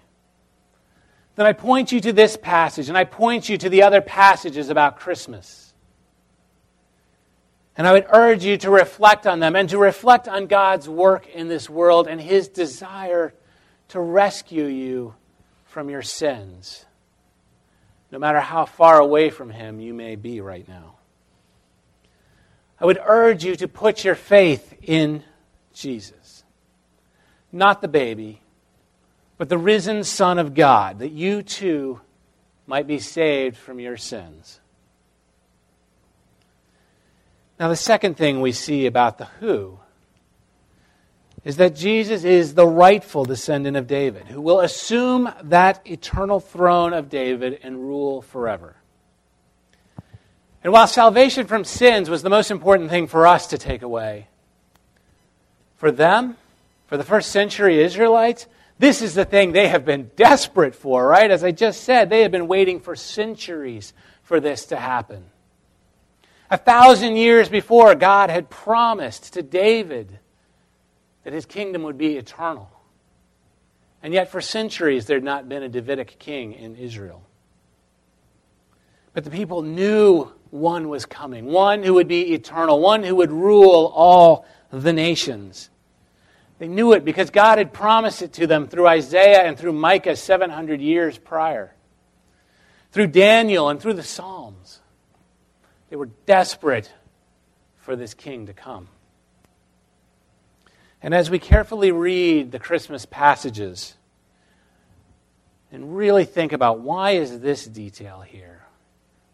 then 1.36 1.45
I 1.45 1.54
point 1.54 1.91
you 1.91 1.99
to 2.02 2.13
this 2.13 2.38
passage 2.38 2.89
and 2.89 2.97
I 2.97 3.06
point 3.06 3.49
you 3.49 3.58
to 3.58 3.69
the 3.69 3.84
other 3.84 4.02
passages 4.02 4.69
about 4.69 4.97
Christmas. 4.97 5.62
And 7.76 7.88
I 7.88 7.92
would 7.94 8.06
urge 8.10 8.44
you 8.44 8.58
to 8.58 8.70
reflect 8.70 9.26
on 9.26 9.40
them 9.40 9.56
and 9.56 9.68
to 9.70 9.78
reflect 9.78 10.28
on 10.28 10.48
God's 10.48 10.88
work 10.88 11.28
in 11.28 11.48
this 11.48 11.70
world 11.70 12.08
and 12.08 12.22
His 12.22 12.48
desire 12.48 13.34
to 13.90 14.00
rescue 14.00 14.66
you 14.66 15.16
from 15.66 15.90
your 15.90 16.04
sins, 16.04 16.86
no 18.12 18.20
matter 18.20 18.40
how 18.40 18.66
far 18.66 19.00
away 19.00 19.30
from 19.32 19.50
Him 19.50 19.80
you 19.80 19.94
may 19.94 20.16
be 20.16 20.40
right 20.40 20.68
now. 20.68 20.96
I 22.80 22.86
would 22.86 23.00
urge 23.04 23.44
you 23.44 23.56
to 23.56 23.68
put 23.68 24.04
your 24.04 24.16
faith 24.16 24.76
in 24.84 25.24
Jesus, 25.74 26.44
not 27.52 27.82
the 27.82 27.88
baby 27.88 28.44
but 29.38 29.50
the 29.50 29.58
risen 29.58 30.04
Son 30.04 30.40
of 30.40 30.54
God, 30.54 31.00
that 31.00 31.12
you 31.12 31.42
too 31.42 32.00
might 32.66 32.88
be 32.88 33.00
saved 33.00 33.58
from 33.58 33.80
your 33.80 33.98
sins. 33.98 34.60
Now, 37.60 37.70
the 37.70 37.76
second 37.76 38.18
thing 38.18 38.42
we 38.42 38.52
see 38.52 38.86
about 38.86 39.18
the 39.18 39.26
who 39.39 39.80
is 41.44 41.58
that 41.58 41.76
Jesus 41.76 42.24
is 42.24 42.54
the 42.54 42.66
rightful 42.66 43.26
descendant 43.26 43.76
of 43.76 43.86
David, 43.86 44.28
who 44.28 44.42
will 44.42 44.62
assume 44.62 45.30
that 45.44 45.82
eternal 45.86 46.39
throne 46.39 46.94
of 46.94 47.10
David 47.10 47.60
and 47.63 47.78
rule 47.78 48.22
forever. 48.22 48.76
And 50.63 50.72
while 50.72 50.88
salvation 50.88 51.46
from 51.46 51.66
sins 51.66 52.10
was 52.10 52.24
the 52.24 52.30
most 52.30 52.50
important 52.50 52.89
thing 52.89 53.08
for 53.08 53.28
us 53.28 53.48
to 53.48 53.58
take 53.58 53.82
away, 53.82 54.28
for 55.76 55.92
them, 55.92 56.38
for 56.88 56.96
the 56.96 57.04
first 57.04 57.32
century 57.32 57.84
Israelites, 57.84 58.48
this 58.80 59.02
is 59.02 59.13
the 59.13 59.26
thing 59.26 59.52
they 59.52 59.68
have 59.68 59.84
been 59.84 60.12
desperate 60.16 60.74
for, 60.74 61.06
right? 61.06 61.30
As 61.30 61.44
I 61.44 61.52
just 61.52 61.84
said, 61.84 62.10
they 62.10 62.22
have 62.22 62.32
been 62.32 62.48
waiting 62.48 62.80
for 62.80 62.96
centuries 62.96 63.94
for 64.24 64.39
this 64.39 64.68
to 64.68 64.78
happen. 64.78 65.26
A 66.54 66.58
thousand 66.58 67.16
years 67.16 67.50
before, 67.50 67.96
God 67.96 68.30
had 68.30 68.48
promised 68.48 69.34
to 69.34 69.42
David 69.42 70.20
that 71.24 71.34
his 71.34 71.48
kingdom 71.48 71.82
would 71.82 71.98
be 71.98 72.16
eternal. 72.16 72.70
And 74.04 74.13
yet, 74.13 74.30
for 74.30 74.39
centuries, 74.39 75.08
there 75.08 75.18
had 75.18 75.24
not 75.24 75.50
been 75.50 75.63
a 75.63 75.68
Davidic 75.68 76.20
king 76.20 76.54
in 76.54 76.76
Israel. 76.76 77.24
But 79.13 79.24
the 79.24 79.32
people 79.32 79.63
knew 79.63 80.32
one 80.52 80.89
was 80.89 81.08
coming, 81.08 81.46
one 81.46 81.82
who 81.82 81.96
would 81.96 82.08
be 82.08 82.36
eternal, 82.36 82.80
one 82.80 83.02
who 83.02 83.16
would 83.16 83.32
rule 83.32 83.92
all 83.96 84.46
the 84.70 84.94
nations. 84.94 85.72
They 86.60 86.68
knew 86.68 86.94
it 86.94 87.04
because 87.04 87.32
God 87.32 87.58
had 87.58 87.74
promised 87.74 88.22
it 88.22 88.34
to 88.34 88.46
them 88.46 88.68
through 88.68 88.86
Isaiah 88.86 89.42
and 89.42 89.58
through 89.58 89.74
Micah 89.74 90.16
700 90.16 90.82
years 90.82 91.18
prior, 91.18 91.74
through 92.92 93.08
Daniel 93.08 93.70
and 93.70 93.82
through 93.82 93.94
the 93.94 94.04
Psalms. 94.04 94.82
They 95.93 95.97
were 95.97 96.10
desperate 96.25 96.91
for 97.77 97.95
this 97.95 98.15
king 98.15 98.47
to 98.47 98.53
come. 98.53 98.88
And 101.03 101.13
as 101.13 101.29
we 101.29 101.38
carefully 101.38 101.91
read 101.91 102.51
the 102.51 102.58
Christmas 102.58 103.06
passages 103.06 103.93
and 105.71 105.95
really 105.95 106.25
think 106.25 106.51
about 106.51 106.79
why 106.79 107.12
is 107.12 107.41
this 107.41 107.67
detail 107.67 108.21
here? 108.21 108.65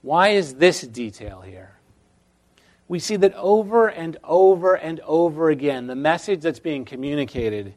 Why 0.02 0.32
is 0.32 0.56
this 0.56 0.82
detail 0.82 1.40
here? 1.40 1.78
we 2.90 3.00
see 3.00 3.16
that 3.16 3.36
over 3.36 3.88
and 3.88 4.18
over 4.26 4.76
and 4.76 5.00
over 5.06 5.50
again, 5.50 5.88
the 5.88 5.96
message 5.96 6.42
that's 6.42 6.60
being 6.60 6.84
communicated 6.84 7.74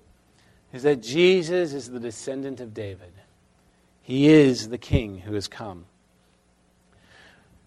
is 0.73 0.83
that 0.83 1.01
Jesus 1.01 1.73
is 1.73 1.89
the 1.89 2.01
descendant 2.01 2.59
of 2.59 2.75
David. 2.75 3.13
He 4.01 4.27
is 4.29 4.71
the 4.71 4.79
king 4.79 5.19
who 5.19 5.35
has 5.35 5.47
come. 5.47 5.85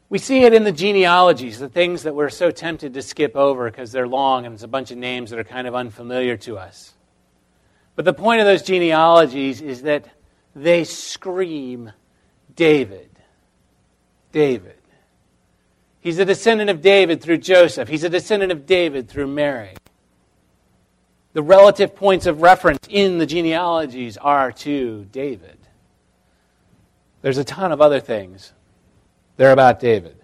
We 0.10 0.20
see 0.20 0.44
it 0.44 0.54
in 0.54 0.64
the 0.64 0.72
genealogies, 0.72 1.58
the 1.58 1.70
things 1.70 2.04
that 2.04 2.14
we're 2.14 2.30
so 2.30 2.52
tempted 2.52 2.94
to 2.94 3.02
skip 3.02 3.36
over 3.36 3.70
because 3.70 3.92
they're 3.92 4.08
long 4.08 4.46
and 4.46 4.54
it's 4.54 4.64
a 4.64 4.68
bunch 4.68 4.92
of 4.92 4.98
names 4.98 5.32
that 5.32 5.40
are 5.40 5.44
kind 5.44 5.68
of 5.68 5.74
unfamiliar 5.74 6.38
to 6.38 6.58
us. 6.58 6.94
But 7.96 8.06
the 8.06 8.14
point 8.14 8.42
of 8.42 8.46
those 8.46 8.62
genealogies 8.62 9.62
is 9.62 9.84
that 9.84 10.08
they 10.56 10.84
scream 10.84 11.92
David. 12.56 13.10
David. 14.32 14.78
He's 16.02 16.20
a 16.20 16.26
descendant 16.26 16.70
of 16.70 16.82
David 16.82 17.22
through 17.22 17.38
Joseph. 17.38 17.90
He's 17.90 18.04
a 18.04 18.10
descendant 18.10 18.52
of 18.52 18.66
David 18.68 19.10
through 19.10 19.28
Mary. 19.28 19.74
The 21.34 21.42
relative 21.42 21.96
points 21.96 22.28
of 22.28 22.42
reference 22.42 22.80
in 22.90 23.18
the 23.18 23.26
genealogies 23.26 24.16
are 24.18 24.52
to 24.52 25.06
David. 25.12 25.58
There's 27.22 27.40
a 27.40 27.44
ton 27.44 27.72
of 27.72 27.82
other 27.82 28.00
things. 28.00 28.54
They're 29.38 29.52
about 29.52 29.80
David. 29.80 30.18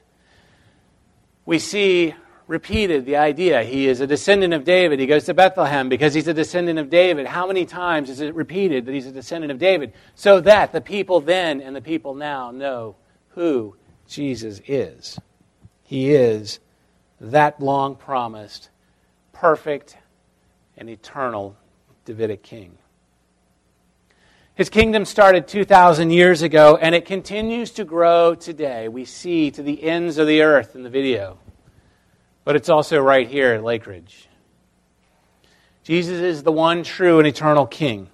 We 1.45 1.60
see 1.60 2.15
repeated 2.47 3.06
the 3.06 3.15
idea 3.15 3.63
he 3.63 3.88
is 3.88 4.02
a 4.02 4.08
descendant 4.08 4.54
of 4.54 4.65
David. 4.65 5.00
He 5.00 5.08
goes 5.08 5.24
to 5.26 5.34
Bethlehem 5.34 5.88
because 5.88 6.13
he's 6.13 6.28
a 6.28 6.34
descendant 6.34 6.80
of 6.80 6.89
David. 6.89 7.26
How 7.26 7.47
many 7.47 7.65
times 7.65 8.10
is 8.10 8.19
it 8.19 8.36
repeated 8.36 8.86
that 8.86 8.93
he's 8.93 9.08
a 9.08 9.12
descendant 9.12 9.52
of 9.52 9.58
David? 9.58 9.93
So 10.15 10.41
that 10.41 10.74
the 10.74 10.82
people 10.82 11.21
then 11.21 11.62
and 11.62 11.74
the 11.74 11.82
people 11.82 12.13
now 12.13 12.52
know 12.52 12.97
who 13.30 13.78
Jesus 14.06 14.62
is. 14.67 15.17
He 15.84 16.12
is 16.13 16.60
that 17.21 17.62
long 17.62 17.95
promised, 17.95 18.69
perfect, 19.32 19.97
and 20.76 20.89
eternal 20.89 21.56
Davidic 22.04 22.43
king. 22.43 22.78
His 24.62 24.69
kingdom 24.69 25.06
started 25.06 25.47
2,000 25.47 26.12
years 26.12 26.43
ago, 26.43 26.78
and 26.80 26.93
it 26.93 27.08
continues 27.08 27.71
to 27.71 27.84
grow 27.84 28.36
today. 28.36 28.89
We 28.89 29.06
see 29.06 29.50
to 29.50 29.63
the 29.63 29.82
ends 29.82 30.19
of 30.19 30.28
the 30.28 30.43
earth 30.43 30.76
in 30.76 30.84
the 30.84 30.89
video. 30.91 31.39
But 32.43 32.56
it's 32.56 32.69
also 32.69 33.00
right 33.00 33.28
here 33.28 33.54
at 33.54 33.62
Lakeridge. 33.62 34.28
Jesus 35.84 36.19
is 36.19 36.43
the 36.43 36.52
one 36.52 36.84
true 36.84 37.17
and 37.17 37.28
eternal 37.28 37.65
king, 37.65 38.08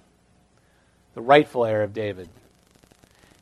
the 1.12 1.20
rightful 1.20 1.66
heir 1.66 1.82
of 1.82 1.92
David. 1.92 2.30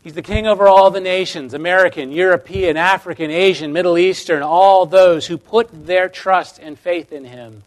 He's 0.02 0.14
the 0.14 0.20
king 0.20 0.48
over 0.48 0.66
all 0.66 0.90
the 0.90 1.00
nations 1.00 1.54
American, 1.54 2.10
European, 2.10 2.76
African, 2.76 3.30
Asian, 3.30 3.72
Middle 3.72 3.98
Eastern, 3.98 4.42
all 4.42 4.84
those 4.84 5.28
who 5.28 5.38
put 5.38 5.68
their 5.86 6.08
trust 6.08 6.58
and 6.58 6.76
faith 6.76 7.12
in 7.12 7.24
him. 7.24 7.62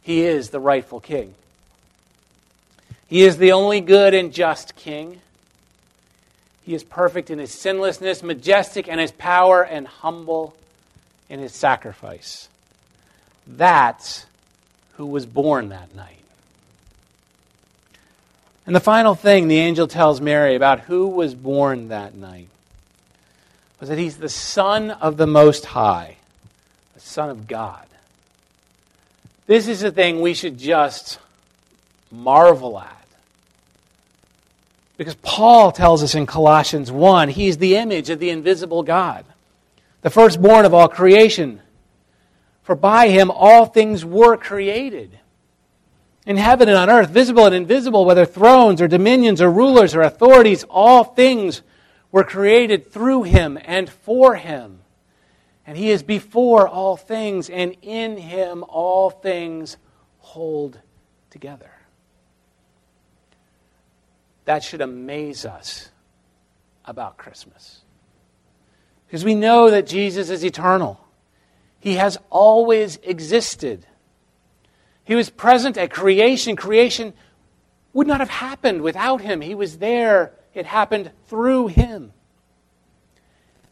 He 0.00 0.22
is 0.22 0.48
the 0.48 0.58
rightful 0.58 1.00
king. 1.00 1.34
He 3.08 3.22
is 3.22 3.38
the 3.38 3.52
only 3.52 3.80
good 3.80 4.14
and 4.14 4.32
just 4.32 4.76
king. 4.76 5.20
He 6.64 6.74
is 6.74 6.84
perfect 6.84 7.30
in 7.30 7.38
his 7.38 7.52
sinlessness, 7.52 8.22
majestic 8.22 8.86
in 8.86 8.98
his 8.98 9.10
power, 9.10 9.62
and 9.62 9.86
humble 9.86 10.54
in 11.30 11.40
his 11.40 11.52
sacrifice. 11.52 12.48
That's 13.46 14.26
who 14.96 15.06
was 15.06 15.24
born 15.24 15.70
that 15.70 15.94
night. 15.94 16.16
And 18.66 18.76
the 18.76 18.80
final 18.80 19.14
thing 19.14 19.48
the 19.48 19.58
angel 19.58 19.88
tells 19.88 20.20
Mary 20.20 20.54
about 20.54 20.80
who 20.80 21.08
was 21.08 21.34
born 21.34 21.88
that 21.88 22.14
night 22.14 22.48
was 23.80 23.88
that 23.88 23.96
he's 23.96 24.18
the 24.18 24.28
Son 24.28 24.90
of 24.90 25.16
the 25.16 25.26
Most 25.26 25.64
High, 25.64 26.16
the 26.92 27.00
Son 27.00 27.30
of 27.30 27.48
God. 27.48 27.86
This 29.46 29.68
is 29.68 29.82
a 29.82 29.90
thing 29.90 30.20
we 30.20 30.34
should 30.34 30.58
just 30.58 31.18
marvel 32.10 32.78
at. 32.78 32.94
Because 34.96 35.14
Paul 35.16 35.70
tells 35.70 36.02
us 36.02 36.14
in 36.14 36.26
Colossians 36.26 36.90
1 36.90 37.28
he's 37.28 37.58
the 37.58 37.76
image 37.76 38.10
of 38.10 38.18
the 38.18 38.30
invisible 38.30 38.82
God, 38.82 39.24
the 40.02 40.10
firstborn 40.10 40.64
of 40.64 40.74
all 40.74 40.88
creation. 40.88 41.60
For 42.62 42.74
by 42.74 43.08
him 43.08 43.30
all 43.30 43.64
things 43.64 44.04
were 44.04 44.36
created. 44.36 45.18
In 46.26 46.36
heaven 46.36 46.68
and 46.68 46.76
on 46.76 46.90
earth, 46.90 47.08
visible 47.08 47.46
and 47.46 47.54
invisible, 47.54 48.04
whether 48.04 48.26
thrones 48.26 48.82
or 48.82 48.88
dominions 48.88 49.40
or 49.40 49.50
rulers 49.50 49.94
or 49.94 50.02
authorities, 50.02 50.64
all 50.68 51.02
things 51.02 51.62
were 52.12 52.24
created 52.24 52.92
through 52.92 53.22
him 53.22 53.58
and 53.64 53.88
for 53.88 54.34
him. 54.34 54.80
And 55.66 55.78
he 55.78 55.90
is 55.90 56.02
before 56.02 56.68
all 56.68 56.96
things, 56.96 57.48
and 57.48 57.76
in 57.80 58.18
him 58.18 58.64
all 58.68 59.08
things 59.08 59.78
hold 60.18 60.78
together. 61.30 61.70
That 64.48 64.64
should 64.64 64.80
amaze 64.80 65.44
us 65.44 65.90
about 66.86 67.18
Christmas. 67.18 67.82
Because 69.06 69.22
we 69.22 69.34
know 69.34 69.70
that 69.70 69.86
Jesus 69.86 70.30
is 70.30 70.42
eternal, 70.42 70.98
He 71.80 71.96
has 71.96 72.16
always 72.30 72.96
existed. 73.02 73.84
He 75.04 75.14
was 75.14 75.28
present 75.28 75.76
at 75.76 75.90
creation. 75.90 76.56
Creation 76.56 77.12
would 77.92 78.06
not 78.06 78.20
have 78.20 78.30
happened 78.30 78.80
without 78.80 79.20
Him. 79.20 79.42
He 79.42 79.54
was 79.54 79.76
there, 79.76 80.32
it 80.54 80.64
happened 80.64 81.10
through 81.26 81.66
Him. 81.66 82.14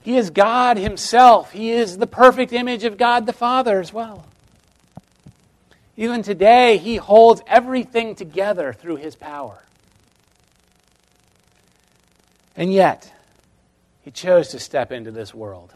He 0.03 0.19
is 0.19 0.29
God 0.29 0.77
Himself. 0.77 1.53
He 1.53 1.71
is 1.71 1.97
the 1.97 2.07
perfect 2.07 2.53
image 2.53 2.85
of 2.85 2.99
God 2.99 3.25
the 3.25 3.33
Father 3.33 3.81
as 3.81 3.95
well. 3.95 4.27
Even 5.97 6.23
today, 6.23 6.77
He 6.77 6.97
holds 6.97 7.41
everything 7.47 8.15
together 8.15 8.75
through 8.75 8.97
His 8.97 9.17
power. 9.17 9.63
And 12.57 12.73
yet, 12.73 13.13
he 14.03 14.11
chose 14.11 14.49
to 14.49 14.59
step 14.59 14.93
into 14.93 15.11
this 15.11 15.35
world 15.35 15.75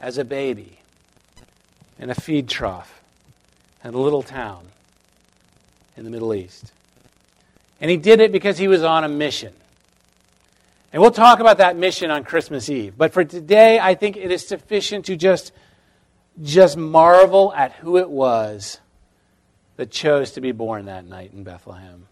as 0.00 0.18
a 0.18 0.24
baby 0.24 0.78
in 1.98 2.08
a 2.10 2.14
feed 2.14 2.48
trough 2.48 3.02
in 3.84 3.94
a 3.94 3.98
little 3.98 4.22
town 4.22 4.66
in 5.96 6.04
the 6.04 6.10
Middle 6.10 6.34
East. 6.34 6.72
And 7.80 7.90
he 7.90 7.96
did 7.96 8.20
it 8.20 8.32
because 8.32 8.58
he 8.58 8.68
was 8.68 8.82
on 8.82 9.04
a 9.04 9.08
mission. 9.08 9.52
And 10.92 11.00
we'll 11.00 11.10
talk 11.10 11.40
about 11.40 11.58
that 11.58 11.76
mission 11.76 12.10
on 12.10 12.24
Christmas 12.24 12.68
Eve. 12.68 12.94
But 12.96 13.12
for 13.12 13.24
today, 13.24 13.78
I 13.78 13.94
think 13.94 14.16
it 14.16 14.30
is 14.30 14.46
sufficient 14.46 15.06
to 15.06 15.16
just, 15.16 15.52
just 16.42 16.76
marvel 16.76 17.52
at 17.54 17.72
who 17.72 17.96
it 17.96 18.10
was 18.10 18.80
that 19.76 19.90
chose 19.90 20.32
to 20.32 20.40
be 20.40 20.52
born 20.52 20.86
that 20.86 21.04
night 21.04 21.32
in 21.32 21.44
Bethlehem. 21.44 22.06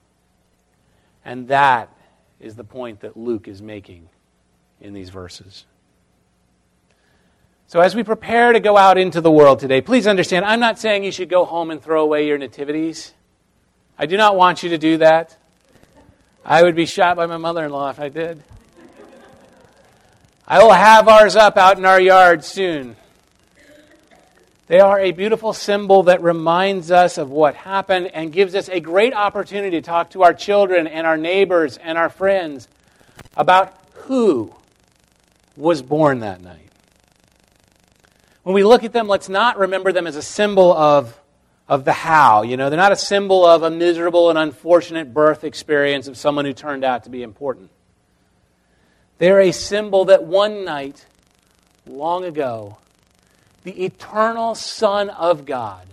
And 1.25 1.49
that 1.49 1.91
is 2.41 2.57
the 2.57 2.65
point 2.65 3.01
that 3.01 3.17
Luke 3.17 3.49
is 3.49 3.61
making 3.61 4.09
in 4.81 4.95
these 4.95 5.11
verses. 5.11 5.65
So, 7.67 7.81
as 7.81 7.95
we 7.95 8.03
prepare 8.03 8.53
to 8.53 8.61
go 8.61 8.79
out 8.79 8.97
into 8.97 9.21
the 9.21 9.31
world 9.31 9.59
today, 9.59 9.83
please 9.83 10.07
understand 10.07 10.45
I'm 10.45 10.61
not 10.61 10.79
saying 10.79 11.05
you 11.05 11.13
should 11.13 11.29
go 11.29 11.45
home 11.45 11.71
and 11.71 11.83
throw 11.83 12.03
away 12.03 12.27
your 12.27 12.39
nativities. 12.39 13.13
I 13.99 14.07
do 14.07 14.17
not 14.17 14.37
want 14.37 14.63
you 14.63 14.71
to 14.71 14.79
do 14.79 14.99
that. 14.99 15.37
I 16.45 16.63
would 16.63 16.75
be 16.75 16.87
shot 16.87 17.17
by 17.17 17.27
my 17.27 17.37
mother 17.37 17.65
in 17.65 17.71
law 17.71 17.91
if 17.91 18.01
I 18.01 18.09
did. 18.09 18.43
I 20.47 20.63
will 20.63 20.73
have 20.73 21.09
ours 21.09 21.37
up 21.37 21.59
out 21.59 21.77
in 21.77 21.85
our 21.85 22.01
yard 22.01 22.43
soon. 22.43 22.97
They 24.69 24.81
are 24.81 25.01
a 25.01 25.13
beautiful 25.13 25.55
symbol 25.55 26.05
that 26.05 26.23
reminds 26.23 26.91
us 26.91 27.17
of 27.17 27.31
what 27.31 27.55
happened 27.55 28.11
and 28.13 28.31
gives 28.31 28.55
us 28.55 28.69
a 28.69 28.81
great 28.81 29.15
opportunity 29.15 29.81
to 29.81 29.83
talk 29.83 30.11
to 30.11 30.23
our 30.23 30.35
children 30.35 30.87
and 30.87 31.07
our 31.07 31.17
neighbors 31.17 31.79
and 31.79 31.97
our 31.97 32.11
friends 32.11 32.69
about 33.35 33.75
who 33.95 34.55
was 35.57 35.81
born 35.81 36.21
that 36.21 36.43
night. 36.43 36.69
When 38.43 38.55
we 38.55 38.63
look 38.63 38.85
at 38.85 38.93
them, 38.93 39.09
let's 39.09 39.31
not 39.31 39.59
remember 39.59 39.91
them 39.91 40.07
as 40.07 40.17
a 40.17 40.23
symbol 40.23 40.71
of, 40.75 41.19
of 41.67 41.87
the 41.87 41.93
how. 41.95 42.43
You 42.43 42.59
know, 42.59 42.69
they're 42.69 42.77
not 42.77 42.93
a 42.93 42.97
symbol 42.97 43.47
of 43.47 43.63
a 43.63 43.71
miserable 43.71 44.29
and 44.29 44.39
unfortunate 44.39 45.15
birth 45.15 45.45
experience 45.45 46.09
of 46.09 46.19
someone 46.19 46.45
who 46.45 46.53
turned 46.53 46.85
out 46.85 47.05
to 47.05 47.11
be 47.11 47.23
important. 47.23 47.71
They're 49.17 49.41
a 49.41 49.53
symbol 49.53 50.05
that 50.07 50.25
one 50.25 50.67
night, 50.67 51.07
long 51.87 52.25
ago, 52.25 52.77
the 53.69 53.85
eternal 53.85 54.55
Son 54.55 55.11
of 55.11 55.45
God, 55.45 55.87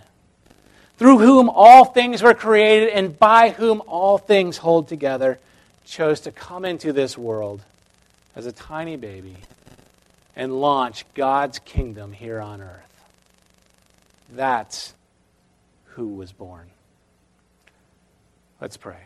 through 0.96 1.18
whom 1.18 1.50
all 1.50 1.84
things 1.84 2.22
were 2.22 2.32
created 2.32 2.88
and 2.88 3.18
by 3.18 3.50
whom 3.50 3.82
all 3.86 4.16
things 4.16 4.56
hold 4.56 4.88
together, 4.88 5.38
chose 5.84 6.20
to 6.20 6.32
come 6.32 6.64
into 6.64 6.94
this 6.94 7.18
world 7.18 7.60
as 8.34 8.46
a 8.46 8.52
tiny 8.52 8.96
baby 8.96 9.36
and 10.34 10.58
launch 10.58 11.04
God's 11.12 11.58
kingdom 11.58 12.14
here 12.14 12.40
on 12.40 12.62
earth. 12.62 13.04
That's 14.34 14.94
who 15.88 16.08
was 16.14 16.32
born. 16.32 16.68
Let's 18.58 18.78
pray. 18.78 19.00